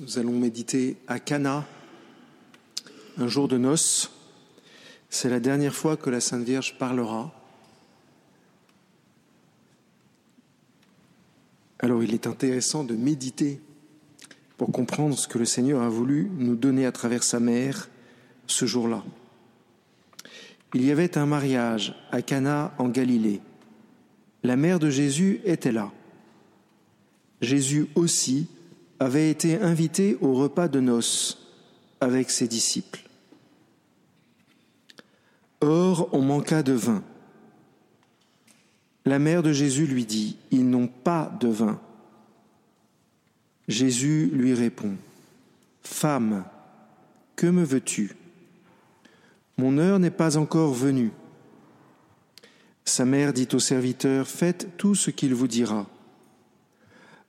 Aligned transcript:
Nous 0.00 0.16
allons 0.16 0.38
méditer 0.38 0.96
à 1.08 1.18
Cana, 1.18 1.66
un 3.16 3.26
jour 3.26 3.48
de 3.48 3.58
noces. 3.58 4.12
C'est 5.10 5.28
la 5.28 5.40
dernière 5.40 5.74
fois 5.74 5.96
que 5.96 6.08
la 6.08 6.20
Sainte 6.20 6.44
Vierge 6.44 6.78
parlera. 6.78 7.34
Alors 11.80 12.04
il 12.04 12.14
est 12.14 12.28
intéressant 12.28 12.84
de 12.84 12.94
méditer 12.94 13.60
pour 14.56 14.70
comprendre 14.70 15.18
ce 15.18 15.26
que 15.26 15.38
le 15.38 15.44
Seigneur 15.44 15.82
a 15.82 15.88
voulu 15.88 16.30
nous 16.36 16.54
donner 16.54 16.86
à 16.86 16.92
travers 16.92 17.24
sa 17.24 17.40
mère 17.40 17.88
ce 18.46 18.66
jour-là. 18.66 19.02
Il 20.74 20.84
y 20.84 20.92
avait 20.92 21.18
un 21.18 21.26
mariage 21.26 21.96
à 22.12 22.22
Cana 22.22 22.72
en 22.78 22.88
Galilée. 22.88 23.40
La 24.44 24.54
mère 24.54 24.78
de 24.78 24.90
Jésus 24.90 25.40
était 25.44 25.72
là. 25.72 25.90
Jésus 27.40 27.88
aussi 27.96 28.46
avait 29.00 29.30
été 29.30 29.60
invité 29.60 30.16
au 30.20 30.34
repas 30.34 30.68
de 30.68 30.80
noces 30.80 31.38
avec 32.00 32.30
ses 32.30 32.48
disciples. 32.48 33.00
Or, 35.60 36.08
on 36.12 36.22
manqua 36.22 36.62
de 36.62 36.72
vin. 36.72 37.02
La 39.04 39.18
mère 39.18 39.42
de 39.42 39.52
Jésus 39.52 39.86
lui 39.86 40.04
dit, 40.04 40.36
Ils 40.50 40.68
n'ont 40.68 40.88
pas 40.88 41.32
de 41.40 41.48
vin. 41.48 41.80
Jésus 43.66 44.30
lui 44.32 44.54
répond, 44.54 44.96
Femme, 45.82 46.44
que 47.36 47.46
me 47.46 47.64
veux-tu? 47.64 48.16
Mon 49.56 49.78
heure 49.78 49.98
n'est 49.98 50.10
pas 50.10 50.36
encore 50.36 50.72
venue. 50.72 51.10
Sa 52.84 53.04
mère 53.04 53.32
dit 53.32 53.48
au 53.52 53.58
serviteur, 53.58 54.28
Faites 54.28 54.76
tout 54.76 54.94
ce 54.94 55.10
qu'il 55.10 55.34
vous 55.34 55.48
dira. 55.48 55.86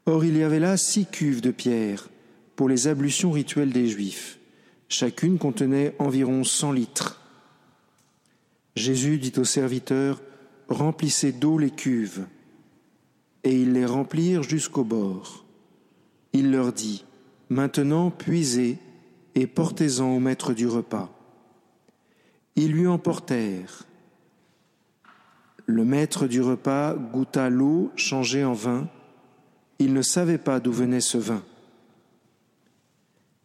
Or 0.09 0.25
il 0.25 0.37
y 0.37 0.43
avait 0.43 0.59
là 0.59 0.75
six 0.75 1.05
cuves 1.05 1.39
de 1.39 1.51
pierre 1.51 2.09
pour 2.55 2.67
les 2.67 2.87
ablutions 2.87 3.31
rituelles 3.31 3.71
des 3.71 3.87
Juifs. 3.87 4.39
Chacune 4.87 5.37
contenait 5.37 5.93
environ 5.99 6.43
cent 6.43 6.71
litres. 6.71 7.21
Jésus 8.75 9.19
dit 9.19 9.33
aux 9.37 9.43
serviteurs, 9.43 10.19
Remplissez 10.67 11.31
d'eau 11.31 11.59
les 11.59 11.69
cuves. 11.69 12.25
Et 13.43 13.53
ils 13.53 13.71
les 13.71 13.85
remplirent 13.85 14.41
jusqu'au 14.41 14.83
bord. 14.83 15.45
Il 16.33 16.49
leur 16.49 16.73
dit, 16.73 17.05
Maintenant 17.49 18.09
puisez 18.09 18.79
et 19.35 19.45
portez-en 19.45 20.15
au 20.15 20.19
maître 20.19 20.53
du 20.53 20.65
repas. 20.65 21.15
Ils 22.55 22.71
lui 22.71 22.87
emportèrent. 22.87 23.83
Le 25.67 25.85
maître 25.85 26.25
du 26.25 26.41
repas 26.41 26.95
goûta 26.95 27.51
l'eau 27.51 27.91
changée 27.95 28.43
en 28.43 28.53
vin 28.53 28.89
ils 29.79 29.93
ne 29.93 30.01
savaient 30.01 30.37
pas 30.37 30.59
d'où 30.59 30.71
venait 30.71 31.01
ce 31.01 31.17
vin. 31.17 31.41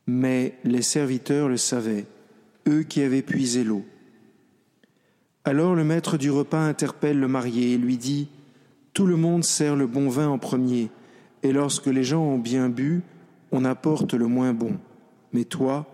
Mais 0.07 0.59
les 0.65 0.83
serviteurs 0.83 1.49
le 1.49 1.57
savaient, 1.57 2.07
eux 2.69 2.83
qui 2.83 3.03
avaient 3.03 3.23
puisé 3.23 3.65
l'eau. 3.65 3.85
Alors 5.45 5.75
le 5.75 5.85
maître 5.85 6.19
du 6.19 6.31
repas 6.31 6.67
interpelle 6.67 7.19
le 7.19 7.29
marié 7.29 7.73
et 7.73 7.79
lui 7.79 7.97
dit, 7.97 8.29
Tout 8.93 9.07
le 9.07 9.17
monde 9.17 9.45
sert 9.45 9.77
le 9.77 9.87
bon 9.87 10.09
vin 10.09 10.29
en 10.29 10.39
premier, 10.39 10.91
et 11.43 11.53
lorsque 11.53 11.87
les 11.87 12.05
gens 12.05 12.23
ont 12.23 12.39
bien 12.39 12.69
bu, 12.69 13.03
on 13.53 13.65
apporte 13.65 14.15
le 14.15 14.27
moins 14.27 14.53
bon. 14.53 14.79
Mais 15.33 15.45
toi, 15.45 15.87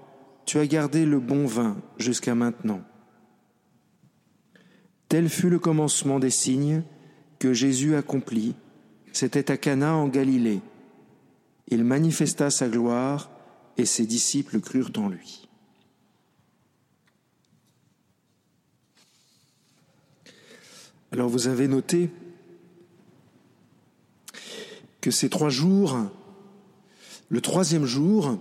tu 0.47 0.59
as 0.59 0.67
gardé 0.67 1.05
le 1.05 1.21
bon 1.21 1.47
vin 1.47 1.77
jusqu'à 1.99 2.35
maintenant. 2.35 2.81
Tel 5.09 5.29
fut 5.29 5.51
le 5.51 5.59
commencement 5.59 6.21
des 6.21 6.31
signes 6.31 6.83
que 7.39 7.53
Jésus 7.53 7.97
accomplit 7.97 8.55
c'était 9.13 9.51
à 9.51 9.57
Cana 9.57 9.95
en 9.95 10.09
Galilée. 10.09 10.61
Il 11.69 11.85
manifesta 11.85 12.51
sa 12.51 12.69
gloire 12.69 13.31
et 13.77 13.87
ses 13.87 14.07
disciples 14.07 14.61
crurent 14.61 14.93
en 14.97 15.09
lui. 15.09 15.49
Alors 21.13 21.29
vous 21.29 21.49
avez 21.49 21.67
noté 21.67 22.11
que 25.01 25.11
ces 25.11 25.29
trois 25.29 25.49
jours, 25.49 25.97
le 27.29 27.41
troisième 27.41 27.87
jour 27.87 28.39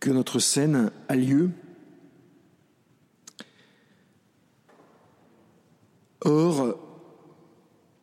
que 0.00 0.10
notre 0.10 0.38
scène 0.38 0.90
a 1.08 1.16
lieu, 1.16 1.50
or 6.20 6.85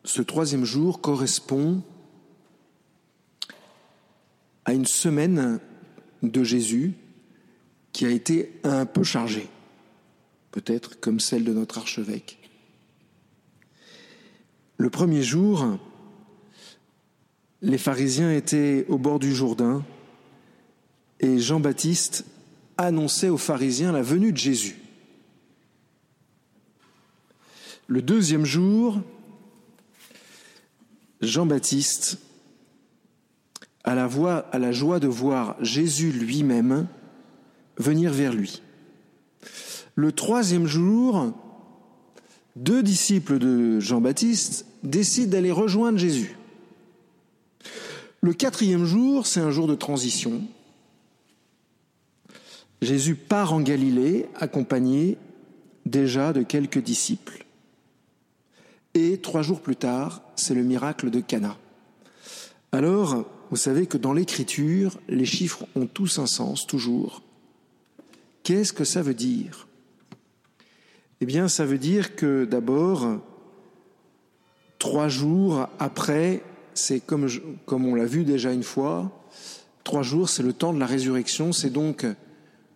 ce 0.04 0.22
troisième 0.22 0.66
jour 0.66 1.02
correspond 1.02 1.82
à 4.66 4.74
une 4.74 4.86
semaine 4.86 5.60
de 6.22 6.44
Jésus 6.44 6.94
qui 7.92 8.06
a 8.06 8.10
été 8.10 8.60
un 8.64 8.86
peu 8.86 9.04
chargée, 9.04 9.48
peut-être 10.52 11.00
comme 11.00 11.20
celle 11.20 11.44
de 11.44 11.54
notre 11.54 11.78
archevêque. 11.78 12.40
Le 14.78 14.90
premier 14.90 15.22
jour, 15.22 15.78
les 17.62 17.78
pharisiens 17.78 18.32
étaient 18.32 18.86
au 18.90 18.98
bord 18.98 19.20
du 19.20 19.34
Jourdain 19.34 19.86
et 21.20 21.40
Jean-Baptiste 21.40 22.26
annonçait 22.78 23.30
aux 23.30 23.38
pharisiens 23.38 23.92
la 23.92 24.02
venue 24.02 24.32
de 24.32 24.38
Jésus. 24.38 24.78
Le 27.88 28.02
deuxième 28.02 28.46
jour, 28.46 29.02
Jean-Baptiste 31.24 32.20
a 33.84 33.96
la, 33.96 34.72
joie 34.72 35.00
de 35.00 35.08
voir 35.08 35.56
Jésus 35.62 36.12
lui-même 36.12 36.88
venir 37.78 38.14
vers 38.14 38.34
lui. 38.34 38.62
Le 39.96 40.12
troisième 40.12 40.68
jour, 40.68 41.34
deux 42.56 42.82
disciples 42.82 43.40
de 43.40 43.80
Jean-Baptiste 43.80 44.66
décident 44.84 45.32
d'aller 45.32 45.52
rejoindre 45.52 45.98
Jésus. 45.98 46.36
Le 48.22 48.34
quatrième 48.34 48.86
jour, 48.86 49.28
c'est 49.28 49.42
un 49.42 49.52
jour 49.52 49.68
de 49.68 49.76
transition. 49.76 50.44
Jésus 52.82 53.16
part 53.16 53.54
en 53.54 53.62
Galilée 53.62 54.28
accompagné 54.36 55.18
déjà 55.86 56.32
de 56.32 56.44
quelques 56.44 56.82
disciples. 56.82 57.43
Et 58.94 59.18
trois 59.18 59.42
jours 59.42 59.62
plus 59.62 59.76
tard, 59.76 60.22
c'est 60.36 60.54
le 60.54 60.64
miracle 60.64 61.10
de 61.10 61.20
Cana. 61.20 61.58
Alors, 62.72 63.26
vous 63.50 63.58
savez 63.58 63.88
que 63.88 63.98
dans 63.98 64.14
l'écriture, 64.14 65.00
les 65.08 65.26
chiffres 65.26 65.66
ont 65.76 65.88
tous 65.88 66.20
un 66.20 66.28
sens, 66.28 66.68
toujours. 66.68 67.22
Qu'est-ce 68.44 68.74
que 68.74 68.84
ça 68.84 69.02
veut 69.02 69.14
dire? 69.14 69.68
Eh 71.22 71.26
bien, 71.26 71.48
ça 71.48 71.66
veut 71.66 71.78
dire 71.78 72.16
que 72.16 72.46
d'abord, 72.46 73.20
trois 74.80 75.08
jours 75.08 75.68
après, 75.80 76.44
c'est 76.74 77.00
comme, 77.00 77.28
comme 77.66 77.86
on 77.86 77.96
l'a 77.96 78.06
vu 78.06 78.26
déjà 78.26 78.52
une 78.52 78.64
fois, 78.64 79.24
trois 79.84 80.04
jours, 80.04 80.30
c'est 80.30 80.44
le 80.44 80.54
temps 80.54 80.74
de 80.74 80.80
la 80.80 80.86
résurrection, 80.86 81.54
c'est 81.54 81.70
donc 81.70 82.06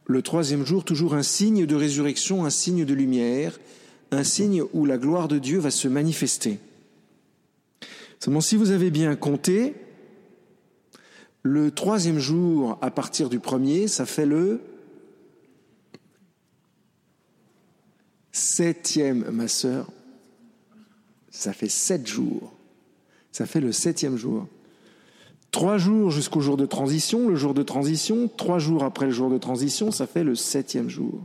le 0.05 0.21
troisième 0.21 0.65
jour, 0.65 0.85
toujours 0.85 1.15
un 1.15 1.23
signe 1.23 1.65
de 1.65 1.75
résurrection, 1.75 2.45
un 2.45 2.49
signe 2.49 2.85
de 2.85 2.93
lumière, 2.93 3.59
un 4.11 4.23
signe 4.23 4.63
où 4.73 4.85
la 4.85 4.97
gloire 4.97 5.27
de 5.27 5.39
Dieu 5.39 5.59
va 5.59 5.71
se 5.71 5.87
manifester. 5.87 6.59
Seulement, 8.19 8.41
si 8.41 8.55
vous 8.55 8.71
avez 8.71 8.89
bien 8.89 9.15
compté, 9.15 9.75
le 11.43 11.71
troisième 11.71 12.19
jour 12.19 12.77
à 12.81 12.91
partir 12.91 13.29
du 13.29 13.39
premier, 13.39 13.87
ça 13.87 14.05
fait 14.05 14.25
le 14.25 14.61
septième, 18.31 19.29
ma 19.31 19.47
sœur, 19.47 19.89
ça 21.29 21.53
fait 21.53 21.69
sept 21.69 22.07
jours. 22.07 22.53
Ça 23.31 23.45
fait 23.45 23.61
le 23.61 23.71
septième 23.71 24.17
jour. 24.17 24.47
Trois 25.51 25.77
jours 25.77 26.09
jusqu'au 26.09 26.41
jour 26.41 26.57
de 26.57 26.65
transition, 26.65 27.29
le 27.29 27.35
jour 27.35 27.53
de 27.53 27.63
transition, 27.63 28.27
trois 28.27 28.59
jours 28.59 28.83
après 28.83 29.05
le 29.05 29.11
jour 29.11 29.29
de 29.29 29.37
transition, 29.37 29.91
ça 29.91 30.07
fait 30.07 30.23
le 30.23 30.35
septième 30.35 30.89
jour. 30.89 31.23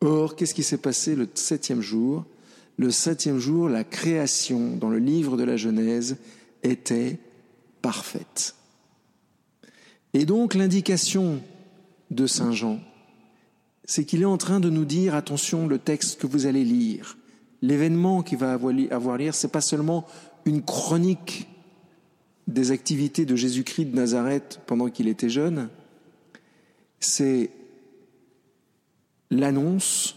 Or, 0.00 0.36
qu'est-ce 0.36 0.54
qui 0.54 0.62
s'est 0.62 0.78
passé 0.78 1.14
le 1.14 1.28
septième 1.34 1.80
jour? 1.80 2.24
Le 2.76 2.90
septième 2.90 3.38
jour, 3.38 3.68
la 3.68 3.84
création 3.84 4.76
dans 4.76 4.90
le 4.90 4.98
livre 4.98 5.36
de 5.36 5.44
la 5.44 5.56
Genèse 5.56 6.16
était 6.62 7.18
parfaite. 7.82 8.54
Et 10.12 10.26
donc 10.26 10.54
l'indication 10.54 11.40
de 12.10 12.26
Saint 12.26 12.52
Jean, 12.52 12.80
c'est 13.84 14.04
qu'il 14.04 14.22
est 14.22 14.26
en 14.26 14.38
train 14.38 14.60
de 14.60 14.70
nous 14.70 14.84
dire, 14.84 15.14
attention, 15.14 15.66
le 15.66 15.78
texte 15.78 16.20
que 16.20 16.26
vous 16.26 16.46
allez 16.46 16.64
lire, 16.64 17.16
l'événement 17.62 18.22
qui 18.22 18.36
va 18.36 18.52
avoir 18.52 19.18
lieu, 19.18 19.32
c'est 19.32 19.48
pas 19.48 19.60
seulement 19.60 20.06
une 20.44 20.62
chronique 20.62 21.48
des 22.46 22.70
activités 22.70 23.24
de 23.24 23.36
Jésus-Christ 23.36 23.86
de 23.86 23.96
Nazareth 23.96 24.60
pendant 24.66 24.88
qu'il 24.88 25.08
était 25.08 25.30
jeune, 25.30 25.68
c'est 27.00 27.50
l'annonce 29.34 30.16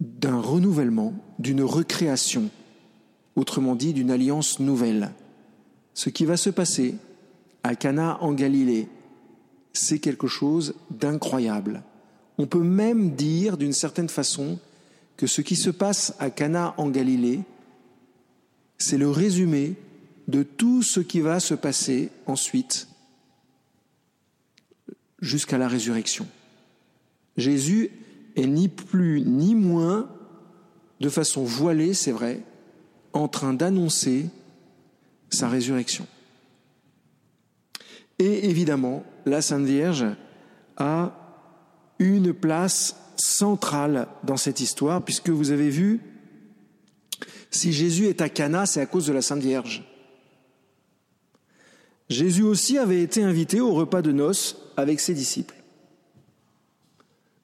d'un 0.00 0.40
renouvellement, 0.40 1.14
d'une 1.38 1.62
recréation, 1.62 2.50
autrement 3.36 3.74
dit 3.74 3.92
d'une 3.92 4.10
alliance 4.10 4.60
nouvelle. 4.60 5.12
Ce 5.94 6.10
qui 6.10 6.24
va 6.24 6.36
se 6.36 6.50
passer 6.50 6.94
à 7.62 7.74
Cana 7.74 8.18
en 8.22 8.32
Galilée, 8.32 8.88
c'est 9.72 9.98
quelque 9.98 10.28
chose 10.28 10.74
d'incroyable. 10.90 11.82
On 12.38 12.46
peut 12.46 12.62
même 12.62 13.14
dire 13.14 13.56
d'une 13.56 13.72
certaine 13.72 14.08
façon 14.08 14.58
que 15.16 15.26
ce 15.26 15.40
qui 15.40 15.56
se 15.56 15.70
passe 15.70 16.14
à 16.20 16.30
Cana 16.30 16.74
en 16.76 16.88
Galilée, 16.88 17.40
c'est 18.78 18.98
le 18.98 19.10
résumé 19.10 19.74
de 20.28 20.42
tout 20.44 20.82
ce 20.82 21.00
qui 21.00 21.20
va 21.20 21.40
se 21.40 21.54
passer 21.54 22.10
ensuite 22.26 22.88
jusqu'à 25.20 25.58
la 25.58 25.66
résurrection. 25.66 26.28
Jésus 27.38 27.90
est 28.36 28.46
ni 28.46 28.68
plus 28.68 29.22
ni 29.22 29.54
moins, 29.54 30.10
de 31.00 31.08
façon 31.08 31.44
voilée, 31.44 31.94
c'est 31.94 32.12
vrai, 32.12 32.42
en 33.12 33.28
train 33.28 33.54
d'annoncer 33.54 34.26
sa 35.30 35.48
résurrection. 35.48 36.06
Et 38.18 38.50
évidemment, 38.50 39.04
la 39.24 39.40
Sainte 39.40 39.64
Vierge 39.64 40.04
a 40.76 41.14
une 42.00 42.34
place 42.34 42.96
centrale 43.16 44.08
dans 44.24 44.36
cette 44.36 44.60
histoire, 44.60 45.04
puisque 45.04 45.30
vous 45.30 45.52
avez 45.52 45.70
vu, 45.70 46.00
si 47.50 47.72
Jésus 47.72 48.06
est 48.06 48.20
à 48.20 48.28
Cana, 48.28 48.66
c'est 48.66 48.80
à 48.80 48.86
cause 48.86 49.06
de 49.06 49.12
la 49.12 49.22
Sainte 49.22 49.42
Vierge. 49.42 49.84
Jésus 52.08 52.42
aussi 52.42 52.78
avait 52.78 53.02
été 53.02 53.22
invité 53.22 53.60
au 53.60 53.72
repas 53.72 54.02
de 54.02 54.10
noces 54.10 54.56
avec 54.76 54.98
ses 54.98 55.14
disciples. 55.14 55.57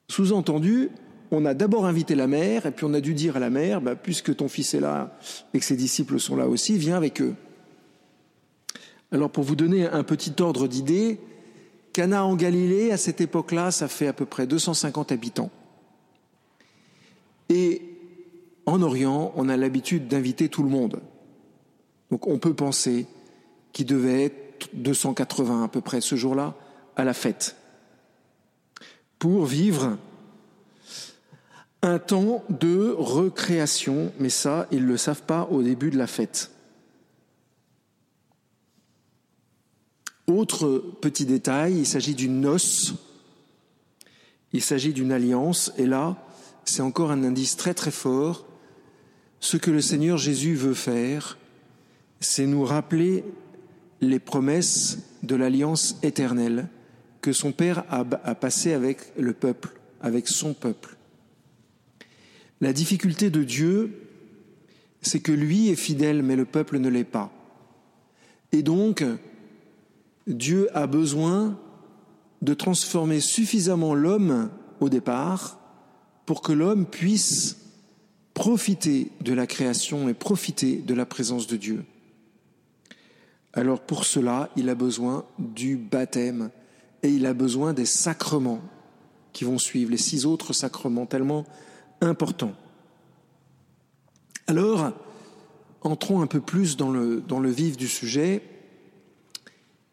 Sous-entendu, 0.07 0.89
on 1.31 1.45
a 1.45 1.53
d'abord 1.53 1.85
invité 1.85 2.15
la 2.15 2.27
mère, 2.27 2.65
et 2.65 2.71
puis 2.71 2.85
on 2.85 2.93
a 2.93 3.01
dû 3.01 3.13
dire 3.13 3.37
à 3.37 3.39
la 3.39 3.49
mère, 3.49 3.81
bah, 3.81 3.95
puisque 3.95 4.35
ton 4.35 4.47
fils 4.47 4.73
est 4.73 4.79
là 4.79 5.17
et 5.53 5.59
que 5.59 5.65
ses 5.65 5.75
disciples 5.75 6.19
sont 6.19 6.35
là 6.35 6.47
aussi, 6.47 6.77
viens 6.77 6.97
avec 6.97 7.21
eux. 7.21 7.35
Alors 9.11 9.29
pour 9.29 9.43
vous 9.43 9.55
donner 9.55 9.87
un 9.87 10.03
petit 10.03 10.33
ordre 10.39 10.67
d'idée, 10.67 11.19
Cana 11.93 12.25
en 12.25 12.35
Galilée, 12.35 12.91
à 12.91 12.97
cette 12.97 13.21
époque-là, 13.21 13.71
ça 13.71 13.87
fait 13.87 14.07
à 14.07 14.13
peu 14.13 14.25
près 14.25 14.47
250 14.47 15.11
habitants. 15.11 15.51
Et 17.49 17.81
en 18.65 18.81
Orient, 18.81 19.31
on 19.35 19.49
a 19.49 19.57
l'habitude 19.57 20.07
d'inviter 20.07 20.49
tout 20.49 20.63
le 20.63 20.69
monde. 20.69 21.01
Donc 22.11 22.27
on 22.27 22.39
peut 22.39 22.53
penser 22.53 23.07
qu'il 23.71 23.85
devait 23.85 24.25
être 24.25 24.69
280 24.73 25.63
à 25.63 25.67
peu 25.67 25.81
près 25.81 26.01
ce 26.01 26.15
jour-là 26.15 26.55
à 26.95 27.03
la 27.03 27.13
fête 27.13 27.55
pour 29.19 29.45
vivre 29.45 29.97
un 31.81 31.99
temps 31.99 32.43
de 32.49 32.95
recréation, 32.97 34.11
mais 34.19 34.29
ça, 34.29 34.67
ils 34.71 34.83
ne 34.83 34.87
le 34.87 34.97
savent 34.97 35.23
pas 35.23 35.47
au 35.51 35.61
début 35.61 35.91
de 35.91 35.97
la 35.97 36.07
fête. 36.07 36.51
Autre 40.27 40.83
petit 41.01 41.25
détail, 41.25 41.77
il 41.77 41.85
s'agit 41.85 42.15
d'une 42.15 42.41
noce, 42.41 42.95
il 44.51 44.61
s'agit 44.61 44.93
d'une 44.93 45.11
alliance, 45.11 45.71
et 45.77 45.85
là, 45.85 46.17
c'est 46.65 46.81
encore 46.81 47.11
un 47.11 47.23
indice 47.23 47.55
très 47.55 47.75
très 47.75 47.91
fort. 47.91 48.45
Ce 49.39 49.57
que 49.57 49.69
le 49.69 49.81
Seigneur 49.81 50.17
Jésus 50.17 50.55
veut 50.55 50.73
faire, 50.73 51.37
c'est 52.19 52.47
nous 52.47 52.63
rappeler 52.63 53.23
les 54.01 54.19
promesses 54.19 54.97
de 55.21 55.35
l'alliance 55.35 55.97
éternelle 56.01 56.67
que 57.25 57.33
son 57.33 57.51
Père 57.51 57.85
a, 57.89 58.05
passée 58.35 58.73
avec 58.73 58.99
le 59.17 59.33
peuple, 59.33 59.71
avec 59.99 60.27
son 60.27 60.53
peuple. 60.53 60.95
La 62.61 62.71
difficulté 62.71 63.31
de 63.31 63.43
Dieu, 63.43 63.99
c'est 65.01 65.21
que 65.21 65.31
lui 65.31 65.69
est 65.69 65.75
fidèle, 65.75 66.21
mais 66.21 66.35
le 66.35 66.45
peuple 66.45 66.77
ne 66.77 66.87
l'est 66.87 67.03
pas. 67.03 67.31
Et 68.51 68.61
donc, 68.61 69.03
Dieu 70.27 70.69
a 70.77 70.85
besoin 70.85 71.57
de 72.43 72.53
transformer 72.53 73.21
suffisamment 73.21 73.95
l'homme 73.95 74.51
au 74.79 74.89
départ 74.89 75.59
pour 76.27 76.43
que 76.43 76.53
l'homme 76.53 76.85
puisse 76.85 77.57
profiter 78.35 79.11
de 79.21 79.33
la 79.33 79.47
création 79.47 80.07
et 80.09 80.13
profiter 80.13 80.75
de 80.75 80.93
la 80.93 81.07
présence 81.07 81.47
de 81.47 81.57
Dieu. 81.57 81.85
Alors 83.53 83.79
pour 83.79 84.05
cela, 84.05 84.51
il 84.55 84.69
a 84.69 84.75
besoin 84.75 85.25
du 85.39 85.75
baptême 85.75 86.51
et 87.05 87.09
il 87.09 87.27
a 87.27 87.33
besoin 87.35 87.73
des 87.73 87.85
sacrements 87.85 88.61
qui 89.31 89.43
vont 89.43 89.59
suivre, 89.59 89.91
les 89.91 89.97
six 89.97 90.25
autres 90.25 90.53
sacrements 90.53 91.05
tellement 91.05 91.45
importants. 92.01 92.55
Alors, 94.47 94.91
entrons 95.81 96.21
un 96.21 96.27
peu 96.27 96.41
plus 96.41 96.77
dans 96.77 96.89
le, 96.89 97.21
dans 97.21 97.39
le 97.39 97.51
vif 97.51 97.77
du 97.77 97.87
sujet. 97.87 98.41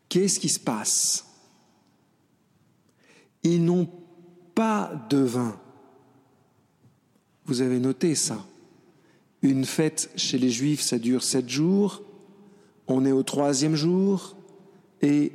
Qu'est-ce 0.09 0.41
qui 0.41 0.49
se 0.49 0.59
passe? 0.59 1.26
Ils 3.43 3.62
n'ont 3.62 3.88
pas 4.55 4.93
de 5.11 5.19
vin. 5.19 5.61
Vous 7.44 7.61
avez 7.61 7.79
noté 7.79 8.15
ça. 8.15 8.43
Une 9.43 9.67
fête 9.67 10.11
chez 10.17 10.38
les 10.38 10.50
Juifs, 10.50 10.81
ça 10.81 10.99
dure 10.99 11.23
sept 11.23 11.49
jours. 11.49 12.03
On 12.87 13.05
est 13.05 13.12
au 13.12 13.23
troisième 13.23 13.75
jour. 13.75 14.35
Et 15.03 15.32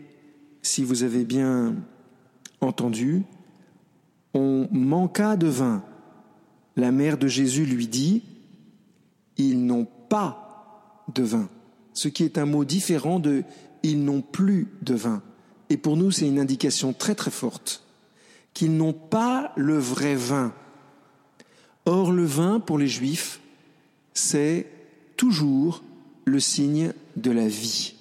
si 0.67 0.83
vous 0.83 1.03
avez 1.03 1.23
bien 1.23 1.75
entendu, 2.59 3.23
on 4.33 4.67
manqua 4.71 5.37
de 5.37 5.47
vin. 5.47 5.83
La 6.75 6.91
mère 6.91 7.17
de 7.17 7.27
Jésus 7.27 7.65
lui 7.65 7.87
dit, 7.87 8.23
ils 9.37 9.65
n'ont 9.65 9.87
pas 10.09 11.05
de 11.13 11.23
vin, 11.23 11.49
ce 11.93 12.09
qui 12.09 12.23
est 12.23 12.37
un 12.37 12.45
mot 12.45 12.65
différent 12.65 13.19
de 13.19 13.43
ils 13.81 14.03
n'ont 14.03 14.21
plus 14.21 14.67
de 14.81 14.93
vin. 14.93 15.21
Et 15.69 15.77
pour 15.77 15.95
nous, 15.95 16.11
c'est 16.11 16.27
une 16.27 16.39
indication 16.39 16.93
très 16.93 17.15
très 17.15 17.31
forte 17.31 17.83
qu'ils 18.53 18.75
n'ont 18.75 18.93
pas 18.93 19.53
le 19.55 19.77
vrai 19.77 20.15
vin. 20.15 20.53
Or, 21.85 22.11
le 22.11 22.25
vin, 22.25 22.59
pour 22.59 22.77
les 22.77 22.87
Juifs, 22.87 23.39
c'est 24.13 24.67
toujours 25.15 25.83
le 26.25 26.39
signe 26.39 26.91
de 27.15 27.31
la 27.31 27.47
vie. 27.47 27.96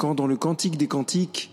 Quand 0.00 0.14
dans 0.14 0.26
le 0.26 0.38
Cantique 0.38 0.78
des 0.78 0.88
Cantiques, 0.88 1.52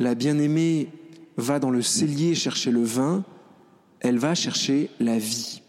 la 0.00 0.16
bien-aimée 0.16 0.88
va 1.36 1.60
dans 1.60 1.70
le 1.70 1.82
cellier 1.82 2.34
chercher 2.34 2.72
le 2.72 2.82
vin, 2.82 3.22
elle 4.00 4.18
va 4.18 4.34
chercher 4.34 4.90
la 4.98 5.18
vie. 5.18 5.62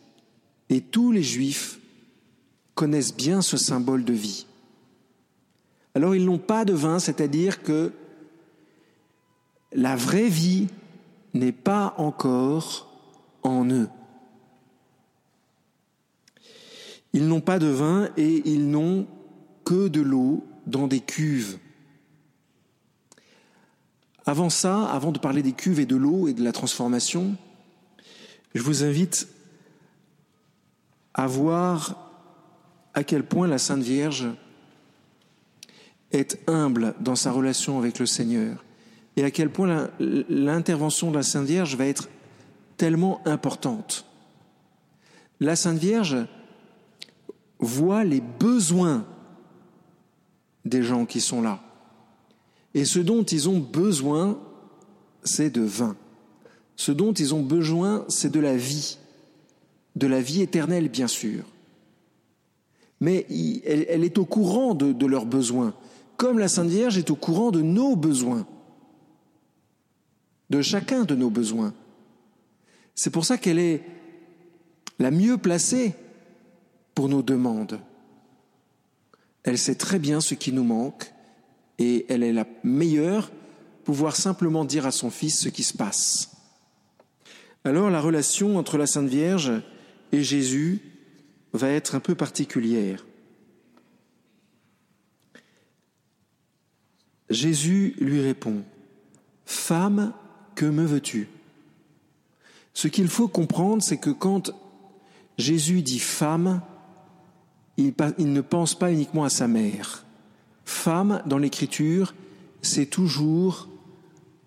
Et 0.69 0.81
tous 0.81 1.11
les 1.11 1.21
Juifs 1.21 1.77
connaissent 2.73 3.15
bien 3.15 3.43
ce 3.43 3.55
symbole 3.55 4.03
de 4.03 4.13
vie. 4.13 4.47
Alors 5.93 6.15
ils 6.15 6.25
n'ont 6.25 6.39
pas 6.39 6.65
de 6.65 6.73
vin, 6.73 6.97
c'est-à-dire 6.97 7.61
que 7.61 7.91
la 9.71 9.95
vraie 9.95 10.27
vie 10.27 10.65
n'est 11.35 11.51
pas 11.51 11.93
encore 11.99 12.91
en 13.43 13.69
eux. 13.69 13.89
Ils 17.13 17.27
n'ont 17.27 17.41
pas 17.41 17.59
de 17.59 17.67
vin 17.67 18.09
et 18.17 18.41
ils 18.49 18.71
n'ont 18.71 19.05
que 19.65 19.87
de 19.87 20.01
l'eau 20.01 20.43
dans 20.65 20.87
des 20.87 20.99
cuves. 20.99 21.59
Avant 24.25 24.49
ça, 24.49 24.85
avant 24.85 25.11
de 25.11 25.19
parler 25.19 25.43
des 25.43 25.51
cuves 25.51 25.79
et 25.79 25.85
de 25.85 25.95
l'eau 25.95 26.27
et 26.27 26.33
de 26.33 26.43
la 26.43 26.51
transformation, 26.51 27.35
je 28.55 28.61
vous 28.61 28.83
invite 28.83 29.27
à 31.13 31.27
voir 31.27 32.11
à 32.93 33.03
quel 33.03 33.23
point 33.23 33.47
la 33.47 33.57
Sainte 33.57 33.83
Vierge 33.83 34.27
est 36.11 36.39
humble 36.47 36.95
dans 36.99 37.15
sa 37.15 37.31
relation 37.31 37.77
avec 37.77 37.99
le 37.99 38.05
Seigneur 38.05 38.63
et 39.15 39.23
à 39.23 39.31
quel 39.31 39.49
point 39.49 39.89
l'intervention 39.99 41.11
de 41.11 41.17
la 41.17 41.23
Sainte 41.23 41.45
Vierge 41.45 41.75
va 41.75 41.85
être 41.85 42.09
tellement 42.77 43.21
importante. 43.25 44.05
La 45.39 45.55
Sainte 45.55 45.77
Vierge 45.77 46.17
voit 47.59 48.03
les 48.03 48.21
besoins 48.21 49.05
des 50.63 50.83
gens 50.83 51.05
qui 51.05 51.21
sont 51.21 51.41
là. 51.41 51.64
Et 52.75 52.85
ce 52.85 52.99
dont 52.99 53.23
ils 53.23 53.49
ont 53.49 53.59
besoin, 53.59 54.39
c'est 55.23 55.49
de 55.49 55.61
vin. 55.61 55.95
Ce 56.75 56.91
dont 56.91 57.13
ils 57.13 57.33
ont 57.33 57.41
besoin, 57.41 58.05
c'est 58.07 58.31
de 58.31 58.39
la 58.39 58.55
vie. 58.55 58.99
De 59.95 60.05
la 60.05 60.21
vie 60.21 60.41
éternelle, 60.43 60.89
bien 60.89 61.07
sûr. 61.07 61.43
Mais 63.01 63.25
elle, 63.65 64.03
est 64.03 64.19
au 64.19 64.25
courant 64.25 64.75
de 64.75 65.05
leurs 65.07 65.25
besoins 65.25 65.73
comme 66.17 66.39
la 66.39 66.47
Sainte 66.47 66.69
Vierge 66.69 66.97
est 66.97 67.09
au 67.09 67.15
courant 67.15 67.51
de 67.51 67.61
nos 67.61 67.95
besoins, 67.95 68.47
de 70.49 70.61
chacun 70.61 71.03
de 71.03 71.15
nos 71.15 71.29
besoins. 71.29 71.73
C'est 72.93 73.09
pour 73.09 73.25
ça 73.25 73.37
qu'elle 73.37 73.59
est 73.59 73.83
la 74.99 75.11
mieux 75.11 75.37
placée 75.37 75.93
pour 76.93 77.09
nos 77.09 77.21
demandes. 77.21 77.79
Elle 79.43 79.57
sait 79.57 79.75
très 79.75 79.99
bien 79.99 80.21
ce 80.21 80.33
qui 80.33 80.51
nous 80.51 80.63
manque 80.63 81.11
et 81.79 82.05
elle 82.09 82.23
est 82.23 82.33
la 82.33 82.47
meilleure 82.63 83.31
pouvoir 83.83 84.15
simplement 84.15 84.65
dire 84.65 84.85
à 84.85 84.91
son 84.91 85.09
fils 85.09 85.39
ce 85.39 85.49
qui 85.49 85.63
se 85.63 85.75
passe. 85.75 86.31
Alors 87.63 87.89
la 87.89 88.01
relation 88.01 88.57
entre 88.57 88.77
la 88.77 88.87
Sainte 88.87 89.09
Vierge 89.09 89.51
et 90.11 90.23
Jésus 90.23 90.79
va 91.53 91.69
être 91.69 91.95
un 91.95 91.99
peu 91.99 92.15
particulière. 92.15 93.05
Jésus 97.29 97.95
lui 97.99 98.21
répond, 98.21 98.63
Femme, 99.45 100.13
que 100.55 100.65
me 100.65 100.85
veux-tu? 100.85 101.27
Ce 102.73 102.87
qu'il 102.87 103.07
faut 103.07 103.27
comprendre, 103.27 103.81
c'est 103.81 103.97
que 103.97 104.09
quand 104.09 104.51
Jésus 105.37 105.81
dit 105.81 105.99
femme, 105.99 106.61
il, 107.77 107.93
ne 108.19 108.41
pense 108.41 108.77
pas 108.77 108.91
uniquement 108.91 109.23
à 109.23 109.29
sa 109.29 109.47
mère. 109.47 110.04
Femme, 110.65 111.21
dans 111.25 111.37
l'Écriture, 111.37 112.13
c'est 112.61 112.87
toujours 112.87 113.69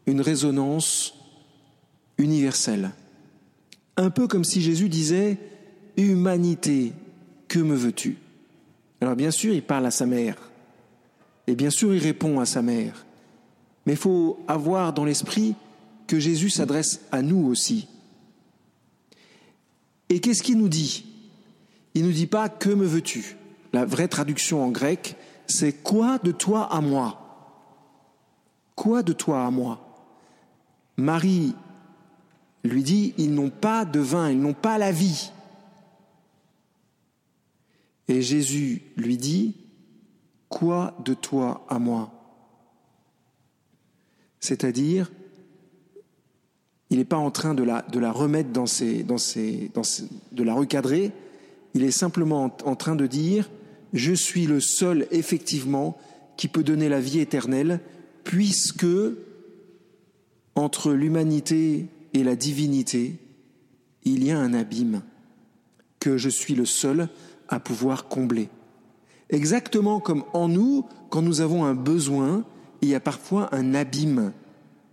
une 0.07 0.21
résonance 0.21 1.15
universelle. 2.19 2.91
Un 3.97 4.11
peu 4.11 4.27
comme 4.27 4.45
si 4.45 4.61
Jésus 4.61 4.89
disait 4.89 5.39
Humanité, 5.97 6.93
que 7.47 7.59
me 7.59 7.75
veux-tu? 7.75 8.19
Alors 9.01 9.17
bien 9.17 9.31
sûr, 9.31 9.55
il 9.55 9.63
parle 9.63 9.87
à 9.87 9.91
sa 9.91 10.07
mère. 10.07 10.37
Et 11.47 11.55
bien 11.55 11.71
sûr, 11.71 11.95
il 11.95 12.03
répond 12.03 12.41
à 12.41 12.47
sa 12.47 12.63
mère. 12.63 13.07
Mais 13.87 13.95
il 13.95 13.99
faut 13.99 14.39
avoir 14.49 14.93
dans 14.93 15.05
l'esprit 15.05 15.55
que 16.07 16.19
Jésus 16.19 16.51
s'adresse 16.51 17.01
à 17.11 17.23
nous 17.23 17.47
aussi. 17.47 17.87
Et 20.09 20.21
qu'est-ce 20.21 20.43
qu'il 20.43 20.59
nous 20.59 20.69
dit? 20.69 21.05
Il 21.95 22.03
ne 22.03 22.09
nous 22.09 22.15
dit 22.15 22.27
pas 22.27 22.49
que 22.49 22.71
me 22.71 22.87
veux-tu? 22.87 23.37
La 23.73 23.85
vraie 23.85 24.09
traduction 24.09 24.63
en 24.65 24.71
grec, 24.71 25.17
c'est 25.49 25.73
quoi 25.73 26.19
de 26.19 26.31
toi 26.31 26.73
à 26.73 26.81
moi? 26.81 27.19
Quoi 28.77 29.03
de 29.03 29.13
toi 29.13 29.47
à 29.47 29.51
moi? 29.51 29.81
Marie 30.97 31.55
lui 32.65 32.83
dit, 32.83 33.15
ils 33.17 33.33
n'ont 33.33 33.51
pas 33.51 33.85
de 33.85 33.99
vin, 33.99 34.31
ils 34.31 34.41
n'ont 34.41 34.53
pas 34.53 34.79
la 34.79 34.93
vie. 34.93 35.33
Et 38.09 38.21
Jésus 38.21 38.83
lui 38.97 39.17
dit, 39.17 39.57
quoi 40.49 40.95
de 41.05 41.15
toi 41.15 41.65
à 41.69 41.79
moi? 41.79 42.11
C'est-à-dire, 44.41 45.11
il 46.91 46.99
n'est 46.99 47.05
pas 47.05 47.17
en 47.17 47.31
train 47.31 47.55
de 47.55 47.63
la, 47.63 48.13
remettre 48.13 48.51
dans 48.51 48.67
ses, 48.67 49.03
dans 49.03 49.19
ses, 49.19 49.71
dans 49.75 49.83
de 50.33 50.43
la 50.43 50.55
recadrer, 50.55 51.13
il 51.75 51.85
est 51.85 51.91
simplement 51.91 52.55
en 52.65 52.77
train 52.77 52.97
de 52.97 53.07
dire, 53.07 53.49
je 53.93 54.13
suis 54.13 54.47
le 54.47 54.61
seul 54.61 55.07
effectivement 55.11 55.99
qui 56.37 56.49
peut 56.49 56.63
donner 56.63 56.89
la 56.89 57.01
vie 57.01 57.21
éternelle, 57.21 57.81
puisque 58.25 58.87
entre 60.55 60.93
l'humanité 60.93 61.87
et 62.15 62.25
la 62.25 62.37
divinité, 62.37 63.19
il 64.05 64.25
y 64.25 64.31
a 64.31 64.39
un 64.39 64.55
abîme 64.55 65.03
que 66.01 66.17
je 66.17 66.29
suis 66.29 66.55
le 66.55 66.65
seul 66.65 67.09
à 67.49 67.61
pouvoir 67.61 68.09
combler. 68.09 68.49
Exactement 69.31 70.01
comme 70.01 70.25
en 70.33 70.49
nous, 70.49 70.87
quand 71.11 71.23
nous 71.23 71.41
avons 71.41 71.65
un 71.65 71.75
besoin, 71.75 72.45
il 72.81 72.89
y 72.89 72.95
a 72.95 73.01
parfois 73.01 73.55
un 73.55 73.75
abîme. 73.75 74.33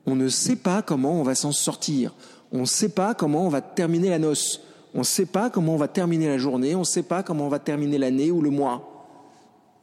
On 0.06 0.16
ne 0.16 0.30
sait 0.30 0.56
pas 0.56 0.82
comment 0.82 1.20
on 1.20 1.24
va 1.24 1.36
s'en 1.36 1.52
sortir. 1.52 2.14
On 2.52 2.62
ne 2.62 2.66
sait 2.66 2.90
pas 2.90 3.14
comment 3.14 3.46
on 3.46 3.50
va 3.50 3.62
terminer 3.62 4.10
la 4.10 4.20
noce. 4.20 4.62
On 4.96 5.00
ne 5.00 5.04
sait 5.04 5.26
pas 5.26 5.50
comment 5.50 5.74
on 5.74 5.78
va 5.78 5.90
terminer 5.90 6.28
la 6.30 6.38
journée. 6.38 6.74
On 6.74 6.80
ne 6.80 6.86
sait 6.86 7.04
pas 7.04 7.22
comment 7.22 7.46
on 7.46 7.50
va 7.50 7.60
terminer 7.60 7.98
l'année 7.98 8.32
ou 8.32 8.42
le 8.42 8.50
mois. 8.50 9.06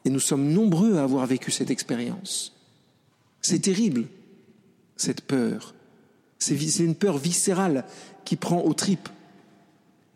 Et 0.06 0.10
nous 0.10 0.18
sommes 0.18 0.48
nombreux 0.48 0.96
à 0.96 1.02
avoir 1.02 1.26
vécu 1.26 1.50
cette 1.50 1.70
expérience. 1.70 2.54
C'est 3.42 3.60
terrible, 3.60 4.06
cette 4.96 5.20
peur. 5.20 5.74
C'est 6.38 6.56
une 6.78 6.94
peur 6.94 7.18
viscérale 7.18 7.84
qui 8.24 8.36
prend 8.36 8.62
aux 8.62 8.72
tripes. 8.72 9.10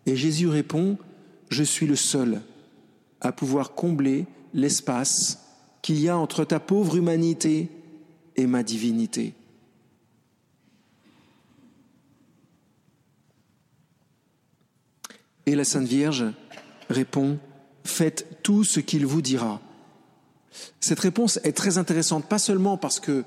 Et 0.07 0.17
Jésus 0.17 0.49
répond, 0.49 0.97
je 1.50 1.62
suis 1.62 1.87
le 1.87 1.95
seul 1.95 2.41
à 3.21 3.33
pouvoir 3.33 3.75
combler 3.75 4.25
l'espace 4.55 5.43
qu'il 5.83 6.00
y 6.00 6.09
a 6.09 6.17
entre 6.17 6.45
ta 6.45 6.59
pauvre 6.59 6.97
humanité 6.97 7.69
et 8.35 8.47
ma 8.47 8.62
divinité. 8.62 9.35
Et 15.47 15.55
la 15.55 15.65
Sainte 15.65 15.87
Vierge 15.87 16.25
répond, 16.91 17.38
faites 17.85 18.43
tout 18.43 18.65
ce 18.65 18.81
qu'il 18.81 19.07
vous 19.07 19.23
dira. 19.23 19.61
Cette 20.81 21.00
réponse 21.00 21.38
est 21.45 21.57
très 21.57 21.79
intéressante, 21.79 22.26
pas 22.26 22.38
seulement 22.38 22.76
parce 22.76 23.00
que 23.00 23.25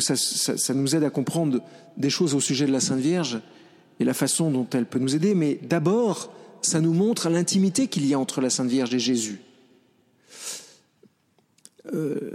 ça, 0.00 0.74
nous 0.74 0.96
aide 0.96 1.04
à 1.04 1.10
comprendre 1.10 1.60
des 1.96 2.10
choses 2.10 2.34
au 2.34 2.40
sujet 2.40 2.66
de 2.66 2.72
la 2.72 2.80
Sainte 2.80 3.00
Vierge 3.00 3.40
et 4.00 4.04
la 4.04 4.14
façon 4.14 4.50
dont 4.50 4.66
elle 4.72 4.86
peut 4.86 4.98
nous 4.98 5.14
aider, 5.14 5.34
mais 5.34 5.58
d'abord, 5.62 6.32
ça 6.62 6.80
nous 6.80 6.92
montre 6.92 7.28
l'intimité 7.28 7.88
qu'il 7.88 8.06
y 8.06 8.14
a 8.14 8.18
entre 8.18 8.40
la 8.40 8.50
Sainte 8.50 8.68
Vierge 8.68 8.94
et 8.94 8.98
Jésus. 8.98 9.40
Euh, 11.92 12.32